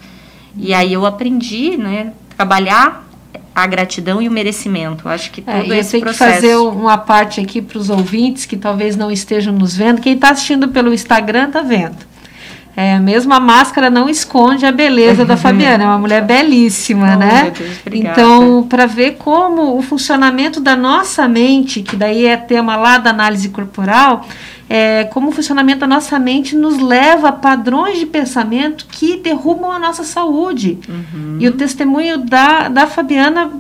[0.55, 3.05] E aí eu aprendi, né, trabalhar
[3.53, 5.09] a gratidão e o merecimento.
[5.09, 6.33] Acho que É, todo e eu esse tenho que processo.
[6.35, 9.99] fazer uma parte aqui para os ouvintes que talvez não estejam nos vendo.
[9.99, 11.97] Quem está assistindo pelo Instagram está vendo.
[12.79, 17.17] É, mesmo a máscara não esconde a beleza da Fabiana, é uma mulher belíssima, Oh,
[17.17, 17.51] né?
[17.57, 22.99] Deus, então, para ver como o funcionamento da nossa mente, que daí é tema lá
[22.99, 24.27] da análise corporal,
[24.69, 29.71] é, como o funcionamento da nossa mente nos leva a padrões de pensamento que derrubam
[29.71, 30.77] a nossa saúde.
[30.87, 31.37] Uhum.
[31.39, 33.51] E o testemunho da, da Fabiana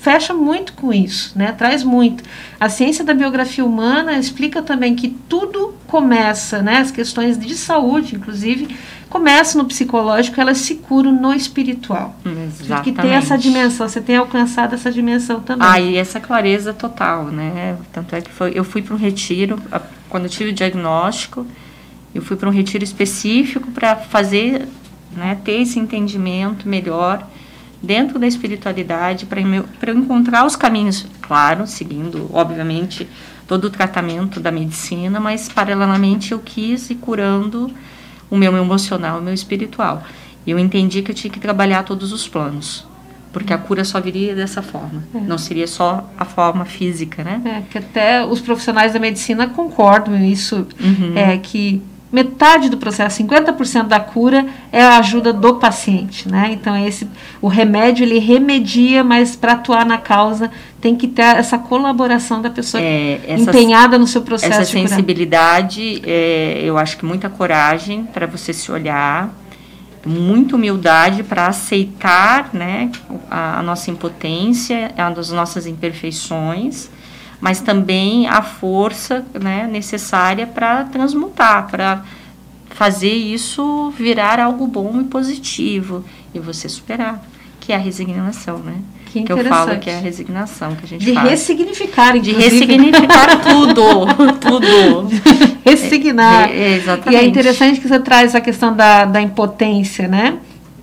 [0.00, 1.52] fecha muito com isso, né?
[1.52, 2.24] Traz muito.
[2.58, 6.78] A ciência da biografia humana explica também que tudo começa, né?
[6.78, 8.76] As questões de saúde, inclusive,
[9.08, 12.14] começam no psicológico, elas se curam no espiritual.
[12.84, 13.42] Que tem essa Exatamente.
[13.42, 15.66] dimensão, você tem alcançado essa dimensão também.
[15.68, 17.76] Ah, e essa clareza total, né?
[17.92, 21.46] Tanto é que foi, eu fui para um retiro, a- quando eu tive o diagnóstico,
[22.14, 24.66] eu fui para um retiro específico para fazer,
[25.16, 27.26] né, ter esse entendimento melhor
[27.82, 33.08] dentro da espiritualidade, para eu encontrar os caminhos, claro, seguindo, obviamente,
[33.46, 37.70] todo o tratamento da medicina, mas paralelamente eu quis ir curando
[38.30, 40.02] o meu emocional e o meu espiritual.
[40.46, 42.86] E eu entendi que eu tinha que trabalhar todos os planos,
[43.32, 47.40] porque a cura só viria dessa forma, não seria só a forma física, né?
[47.44, 51.12] É, que até os profissionais da medicina concordam isso, Uhum.
[51.16, 56.50] é que metade do processo, 50% da cura é a ajuda do paciente, né?
[56.52, 57.06] Então esse
[57.40, 62.48] o remédio ele remedia, mas para atuar na causa tem que ter essa colaboração da
[62.48, 68.04] pessoa É, essa- empenhada no seu processo Essa sensibilidade, é, eu acho que muita coragem
[68.04, 69.30] para você se olhar,
[70.06, 72.90] muita humildade para aceitar né,
[73.30, 76.88] a, a nossa impotência, as nossas imperfeições,
[77.40, 82.02] mas também a força né, necessária para transmutar, para
[82.70, 87.22] fazer isso virar algo bom e positivo e você superar,
[87.60, 88.74] que é a resignação, né?
[89.06, 91.30] Que eu falo que é a resignação que a gente De faz.
[91.30, 92.44] ressignificar, De inclusive.
[92.66, 94.04] ressignificar tudo,
[94.38, 95.08] tudo.
[95.64, 96.50] Ressignar.
[96.50, 97.16] É, é, E exatamente.
[97.22, 100.36] é interessante que você traz a questão da, da impotência, né?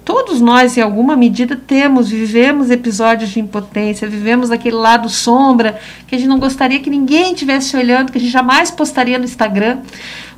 [0.06, 6.14] Todos nós, em alguma medida, temos, vivemos episódios de impotência, vivemos aquele lado sombra que
[6.14, 9.80] a gente não gostaria que ninguém estivesse olhando, que a gente jamais postaria no Instagram.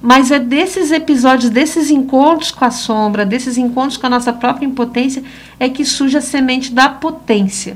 [0.01, 4.65] Mas é desses episódios, desses encontros com a sombra, desses encontros com a nossa própria
[4.65, 5.21] impotência,
[5.59, 7.75] é que surge a semente da potência.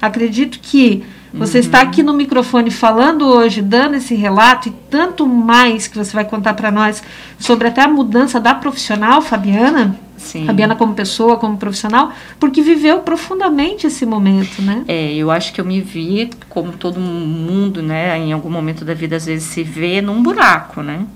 [0.00, 1.64] Acredito que você uhum.
[1.64, 6.24] está aqui no microfone falando hoje, dando esse relato e tanto mais que você vai
[6.24, 7.02] contar para nós
[7.38, 9.98] sobre até a mudança da profissional, Fabiana.
[10.16, 10.46] Sim.
[10.46, 14.84] Fabiana como pessoa, como profissional, porque viveu profundamente esse momento, né?
[14.88, 18.94] É, eu acho que eu me vi, como todo mundo, né, em algum momento da
[18.94, 21.06] vida às vezes se vê num buraco, né?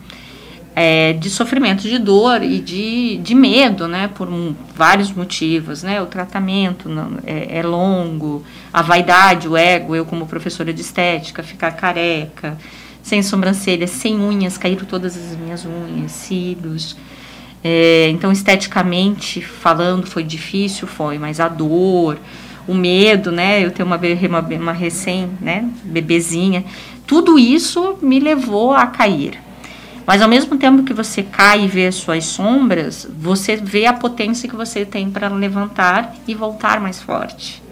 [0.74, 6.00] É, de sofrimento, de dor e de, de medo, né, por um, vários motivos, né,
[6.00, 8.42] o tratamento não, é, é, longo,
[8.72, 12.56] a vaidade, o ego, eu como professora de estética, ficar careca,
[13.02, 16.96] sem sobrancelhas, sem unhas, caíram todas as minhas unhas, cílios,
[17.62, 22.18] é, então esteticamente falando foi difícil, foi, mas a dor,
[22.66, 26.64] o medo, né, eu tenho uma, uma, uma recém, né, bebezinha,
[27.06, 29.38] tudo isso me levou a cair,
[30.06, 33.92] mas ao mesmo tempo que você cai e vê as suas sombras, você vê a
[33.92, 37.62] potência que você tem para levantar e voltar mais forte.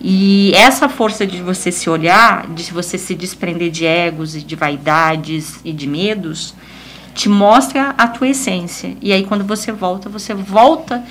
[0.00, 4.56] E essa força de você se olhar, de você se desprender de egos e de
[4.56, 6.54] vaidades e de medos,
[7.14, 8.96] te mostra a tua essência.
[9.00, 11.04] E aí quando você volta, você volta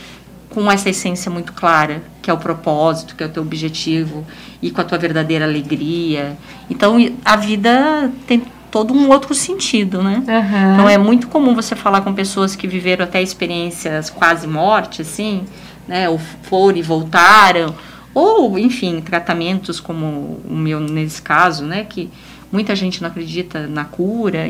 [0.49, 4.25] com essa essência muito clara, que é o propósito, que é o teu objetivo,
[4.61, 6.37] e com a tua verdadeira alegria.
[6.69, 10.23] Então a vida tem todo um outro sentido, né?
[10.25, 10.73] Uhum.
[10.73, 15.43] Então é muito comum você falar com pessoas que viveram até experiências quase morte, assim,
[15.87, 16.07] né?
[16.09, 17.75] Ou foram e voltaram,
[18.13, 21.83] ou enfim, tratamentos como o meu nesse caso, né?
[21.83, 22.09] Que
[22.49, 24.49] muita gente não acredita na cura.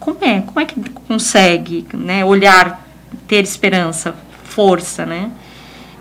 [0.00, 0.40] Como é?
[0.40, 2.24] Como é que consegue, né?
[2.24, 2.86] Olhar,
[3.28, 5.30] ter esperança, força, né?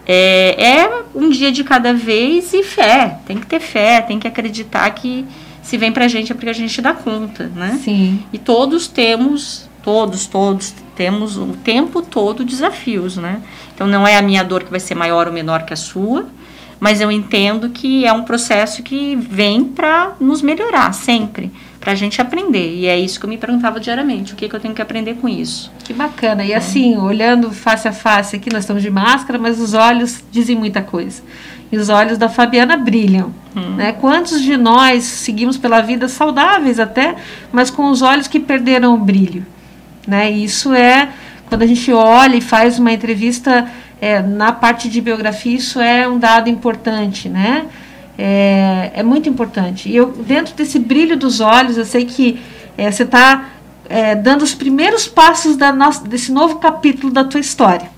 [0.07, 3.19] É, é um dia de cada vez e fé.
[3.25, 5.25] Tem que ter fé, tem que acreditar que
[5.61, 7.79] se vem para a gente é porque a gente dá conta, né?
[7.83, 8.23] Sim.
[8.33, 13.41] E todos temos, todos, todos temos o tempo todo desafios, né?
[13.73, 16.27] Então não é a minha dor que vai ser maior ou menor que a sua,
[16.79, 21.51] mas eu entendo que é um processo que vem para nos melhorar sempre,
[21.81, 22.75] para a gente aprender.
[22.75, 25.15] E é isso que eu me perguntava diariamente, o que, que eu tenho que aprender
[25.15, 25.69] com isso.
[25.83, 26.45] Que bacana.
[26.45, 30.55] E assim, olhando face a face aqui, nós estamos de máscara, mas os olhos dizem
[30.55, 31.21] muita coisa
[31.71, 33.33] e os olhos da Fabiana brilham.
[33.55, 33.75] Hum.
[33.75, 33.93] Né?
[33.93, 37.15] Quantos de nós seguimos pela vida saudáveis até,
[37.51, 39.45] mas com os olhos que perderam o brilho?
[40.05, 40.31] Né?
[40.31, 41.09] E isso é,
[41.47, 43.67] quando a gente olha e faz uma entrevista
[44.01, 47.65] é, na parte de biografia, isso é um dado importante, né?
[48.17, 49.89] É, é muito importante.
[49.89, 52.39] E eu, dentro desse brilho dos olhos, eu sei que
[52.77, 53.49] é, você está
[53.89, 57.89] é, dando os primeiros passos da nossa, desse novo capítulo da tua história.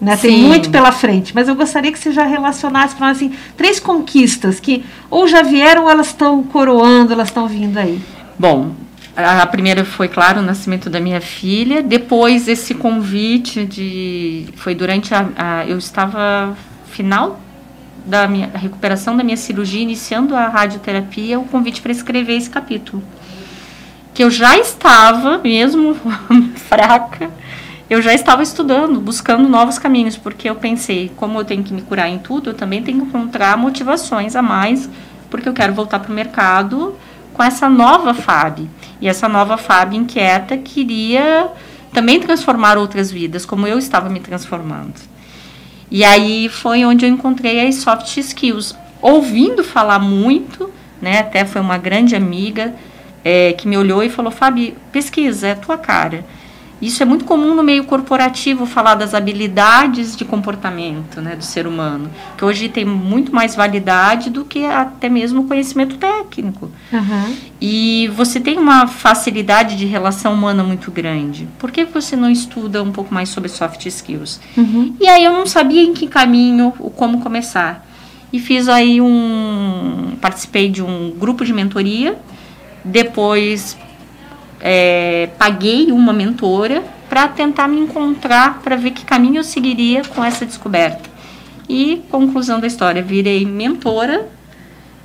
[0.00, 0.16] Né?
[0.16, 3.80] Tem muito pela frente, mas eu gostaria que você já relacionasse para nós assim, três
[3.80, 8.00] conquistas que ou já vieram ou elas estão coroando, elas estão vindo aí.
[8.38, 8.70] Bom,
[9.16, 11.82] a primeira foi, claro, o nascimento da minha filha.
[11.82, 14.46] Depois, esse convite de.
[14.54, 15.28] Foi durante a.
[15.36, 16.56] a eu estava
[16.92, 17.40] final
[18.08, 22.48] da minha da recuperação da minha cirurgia, iniciando a radioterapia, o convite para escrever esse
[22.48, 23.02] capítulo.
[24.14, 25.94] Que eu já estava, mesmo
[26.68, 27.30] fraca,
[27.90, 31.82] eu já estava estudando, buscando novos caminhos, porque eu pensei, como eu tenho que me
[31.82, 34.88] curar em tudo, eu também tenho que encontrar motivações a mais,
[35.30, 36.96] porque eu quero voltar para o mercado
[37.32, 38.68] com essa nova FAB.
[39.00, 41.48] E essa nova FAB inquieta queria
[41.92, 45.17] também transformar outras vidas, como eu estava me transformando.
[45.90, 50.70] E aí foi onde eu encontrei as soft skills, ouvindo falar muito,
[51.00, 51.20] né?
[51.20, 52.74] Até foi uma grande amiga
[53.24, 56.24] é, que me olhou e falou: Fabi, pesquisa, é tua cara.
[56.80, 61.66] Isso é muito comum no meio corporativo falar das habilidades de comportamento né, do ser
[61.66, 66.70] humano, que hoje tem muito mais validade do que até mesmo conhecimento técnico.
[66.92, 67.36] Uhum.
[67.60, 71.48] E você tem uma facilidade de relação humana muito grande.
[71.58, 74.40] Por que você não estuda um pouco mais sobre soft skills?
[74.56, 74.94] Uhum.
[75.00, 77.86] E aí eu não sabia em que caminho, como começar.
[78.32, 80.12] E fiz aí um.
[80.20, 82.16] participei de um grupo de mentoria.
[82.84, 83.76] Depois
[84.60, 90.24] é, paguei uma mentora para tentar me encontrar, para ver que caminho eu seguiria com
[90.24, 91.08] essa descoberta.
[91.68, 94.28] E, conclusão da história, virei mentora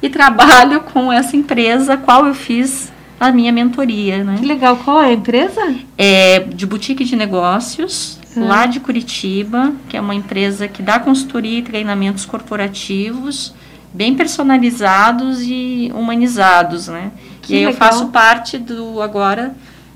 [0.01, 4.24] e trabalho com essa empresa, qual eu fiz a minha mentoria.
[4.24, 4.38] Né?
[4.39, 5.62] Que legal, qual é a empresa?
[5.97, 8.47] É de boutique de negócios, hum.
[8.47, 13.54] lá de Curitiba, que é uma empresa que dá consultoria e treinamentos corporativos,
[13.93, 17.12] bem personalizados e humanizados, né?
[17.43, 17.71] Que e legal.
[17.71, 19.53] eu faço parte do agora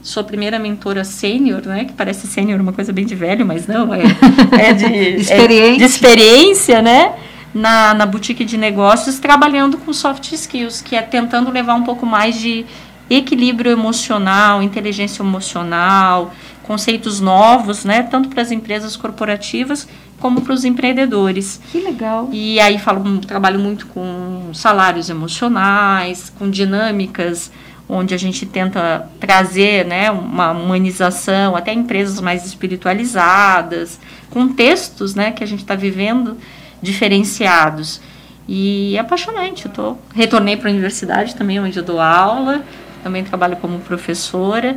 [0.07, 1.83] Sou a primeira mentora sênior, né?
[1.83, 4.03] Que parece sênior uma coisa bem de velho, mas não, é,
[4.57, 5.73] é de, experiência.
[5.73, 7.13] É de experiência, né?
[7.53, 12.05] Na, na boutique de negócios, trabalhando com soft skills, que é tentando levar um pouco
[12.05, 12.65] mais de
[13.09, 16.33] equilíbrio emocional, inteligência emocional,
[16.63, 18.03] conceitos novos, né?
[18.03, 19.89] Tanto para as empresas corporativas
[20.20, 21.61] como para os empreendedores.
[21.72, 22.30] Que legal.
[22.32, 27.51] E aí falo, trabalho muito com salários emocionais, com dinâmicas
[27.89, 33.99] onde a gente tenta trazer né, uma humanização, até empresas mais espiritualizadas,
[34.30, 36.38] contextos né, que a gente está vivendo
[36.82, 38.01] diferenciados.
[38.47, 39.65] E é apaixonante.
[39.65, 42.63] Eu tô, retornei para a universidade também, onde eu dou aula,
[43.03, 44.76] também trabalho como professora.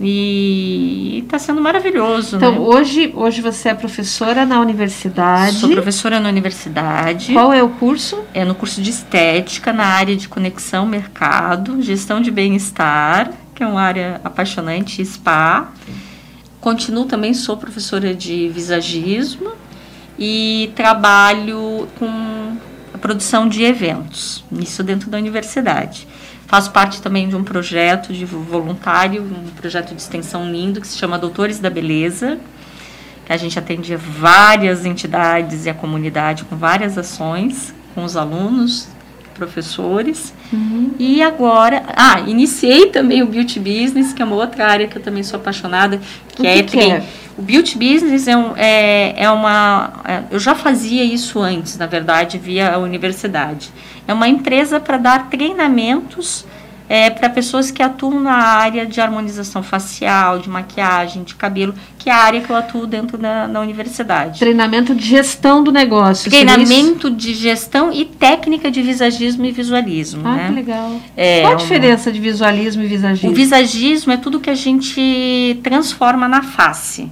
[0.00, 2.36] E está sendo maravilhoso.
[2.36, 2.58] Então, né?
[2.58, 5.56] hoje, hoje você é professora na universidade.
[5.56, 7.32] Sou professora na universidade.
[7.32, 8.20] Qual é o curso?
[8.32, 13.66] É no curso de estética, na área de conexão mercado, gestão de bem-estar, que é
[13.66, 15.72] uma área apaixonante, spa.
[16.60, 19.50] Continuo também, sou professora de visagismo
[20.16, 22.56] e trabalho com
[22.94, 26.06] a produção de eventos, isso dentro da universidade.
[26.48, 30.96] Faço parte também de um projeto de voluntário, um projeto de extensão lindo que se
[30.96, 32.38] chama Doutores da Beleza,
[33.26, 38.88] que a gente atende várias entidades e a comunidade com várias ações com os alunos,
[39.34, 40.32] professores.
[40.52, 40.92] Uhum.
[40.98, 45.02] E agora, ah, iniciei também o Beauty Business, que é uma outra área que eu
[45.02, 46.00] também sou apaixonada,
[46.34, 47.02] que, o é, que é
[47.38, 49.92] o Beauty Business é, um, é, é uma.
[50.04, 53.70] É, eu já fazia isso antes, na verdade, via a universidade.
[54.08, 56.44] É uma empresa para dar treinamentos
[56.88, 62.10] é, para pessoas que atuam na área de harmonização facial, de maquiagem, de cabelo, que
[62.10, 64.40] é a área que eu atuo dentro da, da universidade.
[64.40, 66.28] Treinamento de gestão do negócio.
[66.28, 70.22] Treinamento de gestão e técnica de visagismo e visualismo.
[70.24, 70.48] Ah, né?
[70.48, 70.92] que legal.
[71.16, 73.30] É, Qual a diferença de visualismo e visagismo?
[73.30, 77.08] O visagismo é tudo que a gente transforma na face.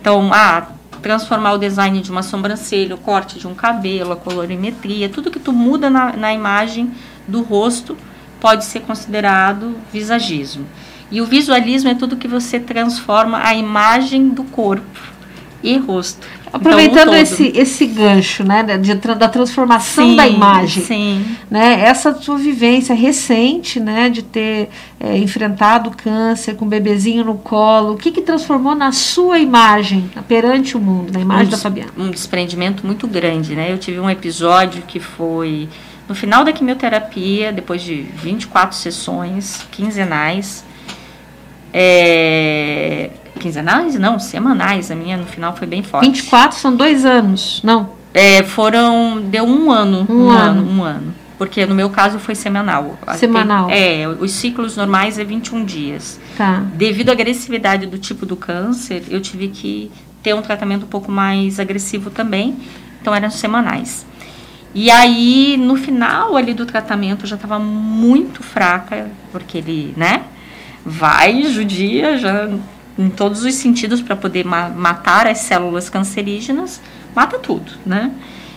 [0.00, 0.68] Então, ah,
[1.02, 5.40] transformar o design de uma sobrancelha, o corte de um cabelo, a colorimetria, tudo que
[5.40, 6.92] tu muda na, na imagem
[7.26, 7.96] do rosto
[8.40, 10.66] pode ser considerado visagismo.
[11.10, 15.17] E o visualismo é tudo que você transforma a imagem do corpo
[15.62, 16.26] e rosto.
[16.52, 21.36] Aproveitando então, um esse, esse gancho, né, de, da transformação sim, da imagem, sim.
[21.50, 27.34] né, essa sua vivência recente, né, de ter é, enfrentado câncer com um bebezinho no
[27.34, 31.58] colo, o que que transformou na sua imagem perante o mundo, na imagem um, da
[31.58, 31.90] Fabiana?
[31.98, 33.70] Um desprendimento muito grande, né?
[33.70, 35.68] Eu tive um episódio que foi
[36.08, 40.64] no final da quimioterapia, depois de 24 sessões quinzenais,
[41.72, 43.98] é, quinzenais?
[43.98, 44.90] Não, semanais.
[44.90, 46.06] A minha no final foi bem forte.
[46.06, 47.90] 24 são dois anos, não?
[48.12, 49.20] É, foram.
[49.22, 50.06] Deu um ano.
[50.08, 50.60] Um, um ano.
[50.60, 50.70] ano.
[50.70, 51.14] Um ano.
[51.38, 52.98] Porque no meu caso foi semanal.
[53.16, 53.70] Semanal.
[53.70, 56.18] é, os ciclos normais é 21 dias.
[56.36, 56.64] Tá.
[56.74, 61.12] Devido à agressividade do tipo do câncer, eu tive que ter um tratamento um pouco
[61.12, 62.56] mais agressivo também.
[63.00, 64.04] Então eram semanais.
[64.74, 70.24] E aí, no final ali do tratamento, já estava muito fraca, porque ele, né,
[70.84, 72.48] vai, judia, já
[72.98, 76.80] em todos os sentidos para poder ma matar as células cancerígenas,
[77.14, 78.10] mata tudo, né?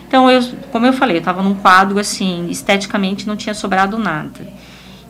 [0.07, 4.45] Então, eu, como eu falei, eu estava num quadro assim, esteticamente não tinha sobrado nada.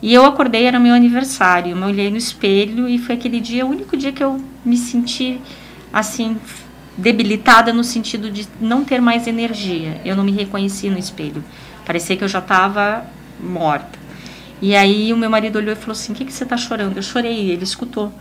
[0.00, 3.70] E eu acordei, era meu aniversário, eu olhei no espelho e foi aquele dia, o
[3.70, 5.40] único dia que eu me senti
[5.92, 6.36] assim
[6.96, 10.00] debilitada no sentido de não ter mais energia.
[10.04, 11.42] Eu não me reconheci no espelho.
[11.84, 13.04] Parecia que eu já estava
[13.40, 13.98] morta.
[14.60, 16.96] E aí o meu marido olhou e falou assim: "O que que você está chorando?"
[16.96, 18.12] Eu chorei, ele escutou.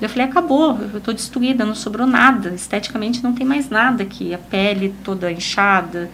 [0.00, 2.50] Eu falei: "Acabou, eu estou destruída, não sobrou nada.
[2.50, 4.34] Esteticamente não tem mais nada aqui.
[4.34, 6.10] A pele toda inchada,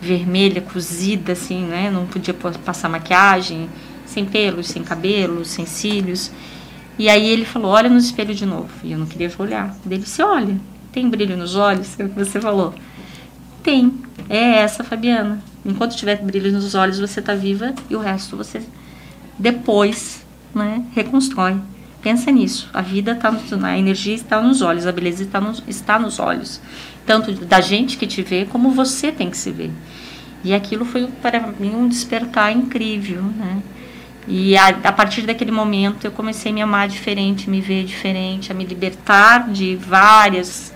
[0.00, 1.90] vermelha, cozida assim, né?
[1.90, 3.68] Não podia passar maquiagem,
[4.04, 6.30] sem pelos, sem cabelo, sem cílios."
[6.98, 9.74] E aí ele falou: "Olha no espelho de novo." E eu não queria olhar.
[9.86, 10.56] Ele disse: "Olha,
[10.92, 11.96] tem brilho nos olhos?
[11.98, 12.74] É o que você falou.
[13.62, 13.92] Tem.
[14.28, 15.42] É essa, Fabiana.
[15.64, 18.62] Enquanto tiver brilho nos olhos, você está viva e o resto você
[19.38, 21.56] depois né, reconstrói.
[22.02, 22.68] Pensa nisso.
[22.74, 23.32] A vida está
[23.62, 26.60] a energia está nos olhos, a beleza está nos, está nos olhos.
[27.06, 29.70] Tanto da gente que te vê, como você tem que se ver.
[30.44, 33.62] E aquilo foi para mim um despertar incrível, né?
[34.26, 38.52] E a, a, partir daquele momento eu comecei a me amar diferente, me ver diferente,
[38.52, 40.72] a me libertar de várias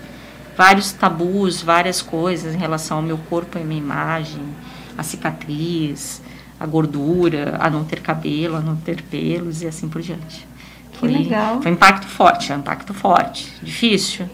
[0.57, 4.41] vários tabus, várias coisas em relação ao meu corpo e minha imagem,
[4.97, 6.21] a cicatriz,
[6.59, 10.46] a gordura, a não ter cabelo, a não ter pelos e assim por diante.
[10.99, 11.61] Foi, que legal.
[11.61, 14.27] Foi um impacto forte, é um impacto forte, difícil,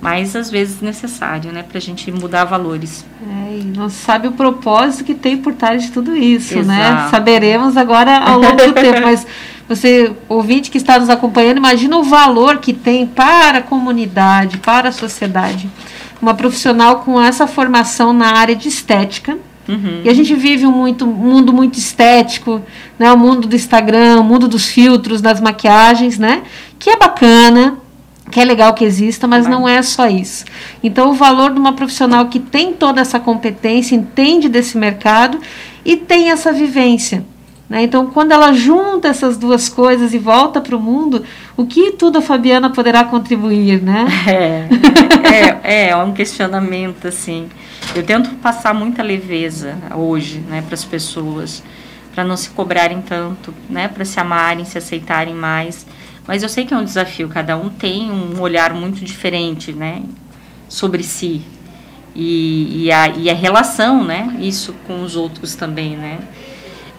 [0.00, 3.04] mas às vezes necessário, né, para a gente mudar valores.
[3.26, 6.80] É, e não sabe o propósito que tem por trás de tudo isso, né?
[6.80, 7.04] Exato.
[7.04, 7.08] né?
[7.10, 9.26] Saberemos agora ao longo do tempo, mas
[9.70, 14.88] você, ouvinte que está nos acompanhando, imagina o valor que tem para a comunidade, para
[14.88, 15.70] a sociedade.
[16.20, 19.38] Uma profissional com essa formação na área de estética.
[19.70, 20.02] Uhum.
[20.04, 22.60] E a gente vive um, muito, um mundo muito estético,
[22.98, 23.12] né?
[23.12, 26.42] o mundo do Instagram, o mundo dos filtros, das maquiagens, né?
[26.78, 27.76] que é bacana,
[28.30, 30.44] que é legal que exista, mas não é só isso.
[30.82, 35.38] Então, o valor de uma profissional que tem toda essa competência, entende desse mercado
[35.84, 37.24] e tem essa vivência.
[37.70, 37.84] Né?
[37.84, 41.24] Então, quando ela junta essas duas coisas e volta para o mundo,
[41.56, 44.06] o que tudo a Fabiana poderá contribuir, né?
[45.32, 47.48] É, é, é um questionamento, assim.
[47.94, 51.62] Eu tento passar muita leveza hoje né, para as pessoas,
[52.12, 55.86] para não se cobrarem tanto, né, para se amarem, se aceitarem mais
[56.30, 60.00] mas eu sei que é um desafio, cada um tem um olhar muito diferente, né,
[60.68, 61.42] sobre si.
[62.14, 66.20] E, e, a, e a relação, né, isso com os outros também, né.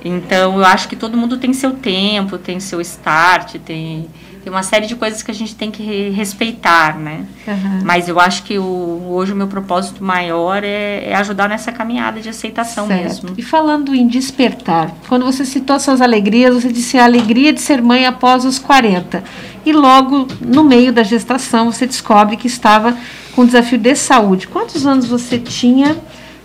[0.04, 4.10] Então, eu acho que todo mundo tem seu tempo, tem seu start, tem
[4.44, 7.26] tem uma série de coisas que a gente tem que respeitar, né?
[7.48, 7.82] Uhum.
[7.84, 12.20] Mas eu acho que o, hoje o meu propósito maior é, é ajudar nessa caminhada
[12.20, 13.04] de aceitação certo.
[13.04, 13.30] mesmo.
[13.38, 17.84] E falando em despertar, quando você citou suas alegrias, você disse a alegria de ser
[17.84, 19.24] mãe após os 40.
[19.64, 22.98] E logo no meio da gestação você descobre que estava
[23.36, 24.48] com desafio de saúde.
[24.48, 25.96] Quantos anos você tinha?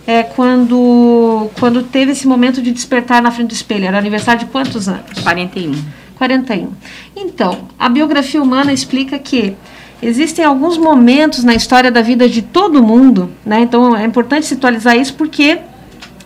[0.07, 3.83] É, quando, quando teve esse momento de despertar na frente do espelho?
[3.83, 5.19] Era aniversário de quantos anos?
[5.21, 5.75] 41.
[6.15, 6.71] 41.
[7.13, 9.53] Então, a biografia humana explica que
[10.01, 13.59] existem alguns momentos na história da vida de todo mundo, né?
[13.59, 15.59] Então é importante situalizar isso porque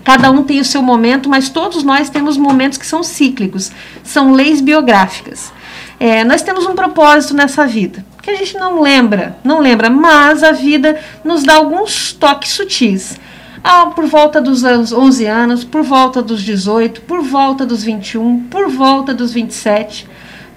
[0.04, 3.72] cada um tem o seu momento, mas todos nós temos momentos que são cíclicos,
[4.04, 5.52] são leis biográficas.
[6.00, 10.44] É, nós temos um propósito nessa vida que a gente não lembra, não lembra, mas
[10.44, 13.20] a vida nos dá alguns toques sutis
[13.64, 18.70] ah, por volta dos 11 anos, por volta dos 18, por volta dos 21, por
[18.70, 20.08] volta dos 27,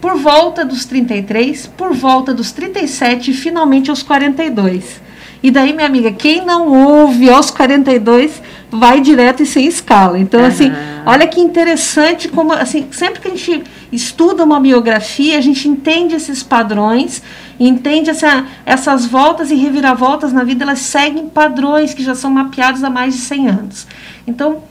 [0.01, 5.03] por volta dos 33, por volta dos 37 e finalmente aos 42.
[5.43, 8.41] E daí, minha amiga, quem não ouve aos 42
[8.71, 10.19] vai direto e sem escala.
[10.19, 10.47] Então, uhum.
[10.47, 10.73] assim,
[11.05, 16.15] olha que interessante como, assim, sempre que a gente estuda uma biografia, a gente entende
[16.15, 17.23] esses padrões
[17.59, 22.83] entende essa, essas voltas e reviravoltas na vida, elas seguem padrões que já são mapeados
[22.83, 23.87] há mais de 100 anos.
[24.27, 24.63] Então,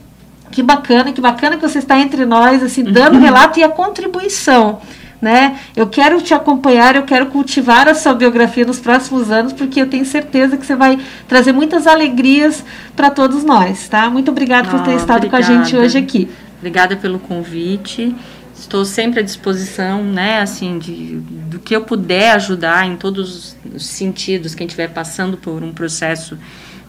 [0.50, 4.80] que bacana, que bacana que você está entre nós, assim, dando relato e a contribuição.
[5.20, 5.58] Né?
[5.74, 9.88] Eu quero te acompanhar, eu quero cultivar a sua biografia nos próximos anos, porque eu
[9.88, 12.62] tenho certeza que você vai trazer muitas alegrias
[12.94, 14.10] para todos nós, tá?
[14.10, 15.46] Muito obrigada por ter ah, estado obrigada.
[15.46, 16.28] com a gente hoje aqui.
[16.58, 18.14] Obrigada pelo convite.
[18.56, 23.86] Estou sempre à disposição, né, assim, de, do que eu puder ajudar em todos os
[23.86, 26.38] sentidos, quem estiver passando por um processo,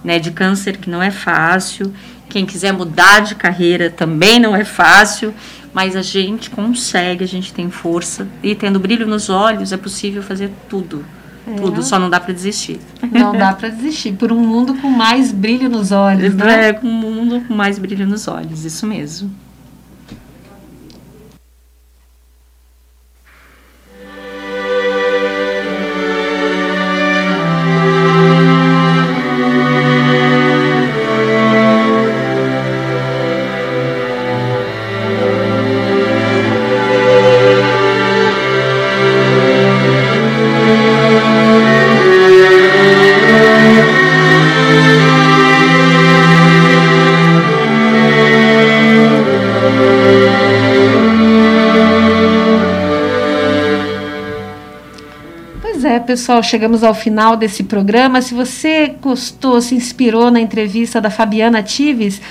[0.04, 1.92] né, de câncer que não é fácil,
[2.30, 5.34] quem quiser mudar de carreira também não é fácil,
[5.74, 10.24] mas a gente consegue, a gente tem força e tendo brilho nos olhos é possível
[10.24, 11.04] fazer tudo.
[11.48, 11.56] É.
[11.56, 12.80] Tudo, só não dá para desistir.
[13.12, 14.14] Não dá para desistir.
[14.14, 16.70] Por um mundo com mais brilho nos olhos, né?
[16.70, 19.30] É, com um mundo com mais brilho nos olhos, isso mesmo.
[56.16, 58.22] Pessoal, chegamos ao final desse programa.
[58.22, 62.22] Se você gostou, se inspirou na entrevista da Fabiana Tives,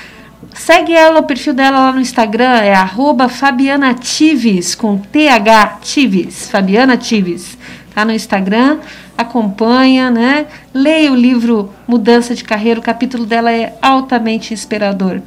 [0.54, 6.48] segue ela, o perfil dela lá no Instagram é arroba Fabiana Tives, com TH Tives,
[6.48, 7.58] Fabiana Tives.
[7.94, 8.78] Tá no Instagram,
[9.16, 10.46] acompanha, né?
[10.72, 15.20] Leia o livro Mudança de Carreira, o capítulo dela é altamente inspirador.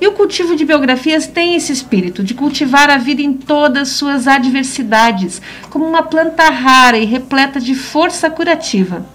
[0.00, 4.26] E o cultivo de biografias tem esse espírito de cultivar a vida em todas suas
[4.26, 5.40] adversidades,
[5.70, 9.06] como uma planta rara e repleta de força curativa.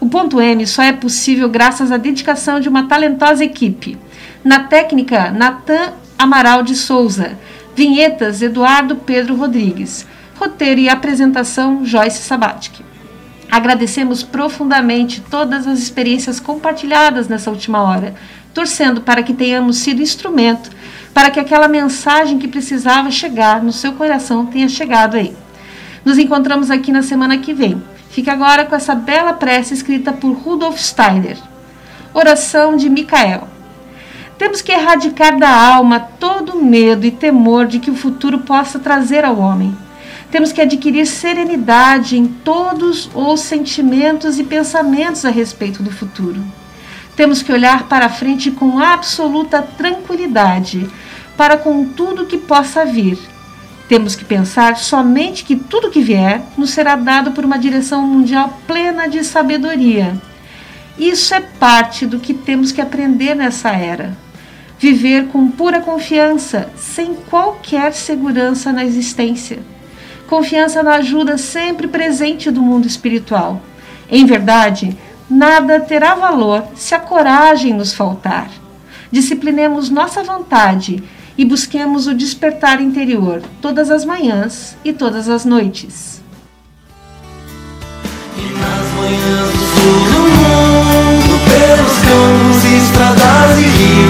[0.00, 3.96] O ponto M só é possível graças à dedicação de uma talentosa equipe.
[4.42, 7.38] Na técnica, Natan Amaral de Souza.
[7.74, 10.06] Vinhetas, Eduardo Pedro Rodrigues.
[10.36, 12.93] Roteiro e apresentação, Joyce Sabatic.
[13.54, 18.12] Agradecemos profundamente todas as experiências compartilhadas nessa última hora
[18.52, 20.70] torcendo para que tenhamos sido instrumento
[21.14, 25.36] para que aquela mensagem que precisava chegar no seu coração tenha chegado aí.
[26.04, 27.80] Nos encontramos aqui na semana que vem.
[28.10, 31.38] Fique agora com essa bela prece escrita por Rudolf Steiner.
[32.12, 33.46] Oração de Micael.
[34.36, 39.24] Temos que erradicar da alma todo medo e temor de que o futuro possa trazer
[39.24, 39.83] ao homem.
[40.34, 46.44] Temos que adquirir serenidade em todos os sentimentos e pensamentos a respeito do futuro.
[47.14, 50.90] Temos que olhar para frente com absoluta tranquilidade,
[51.36, 53.16] para com tudo que possa vir.
[53.88, 58.58] Temos que pensar somente que tudo que vier nos será dado por uma direção mundial
[58.66, 60.20] plena de sabedoria.
[60.98, 64.18] Isso é parte do que temos que aprender nessa era.
[64.80, 69.73] Viver com pura confiança, sem qualquer segurança na existência.
[70.34, 73.62] Confiança na ajuda sempre presente do mundo espiritual.
[74.10, 74.98] Em verdade,
[75.30, 78.50] nada terá valor se a coragem nos faltar.
[79.12, 81.00] Disciplinemos nossa vontade
[81.38, 86.20] e busquemos o despertar interior todas as manhãs e todas as noites.
[88.36, 89.52] E nas manhãs
[89.84, 94.03] do mundo, pelos campos, estradas e rios,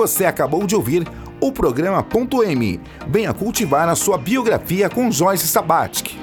[0.00, 1.06] Você acabou de ouvir
[1.42, 2.80] o programa Ponto M.
[3.06, 6.18] Venha cultivar a sua biografia com Joyce Sabatic.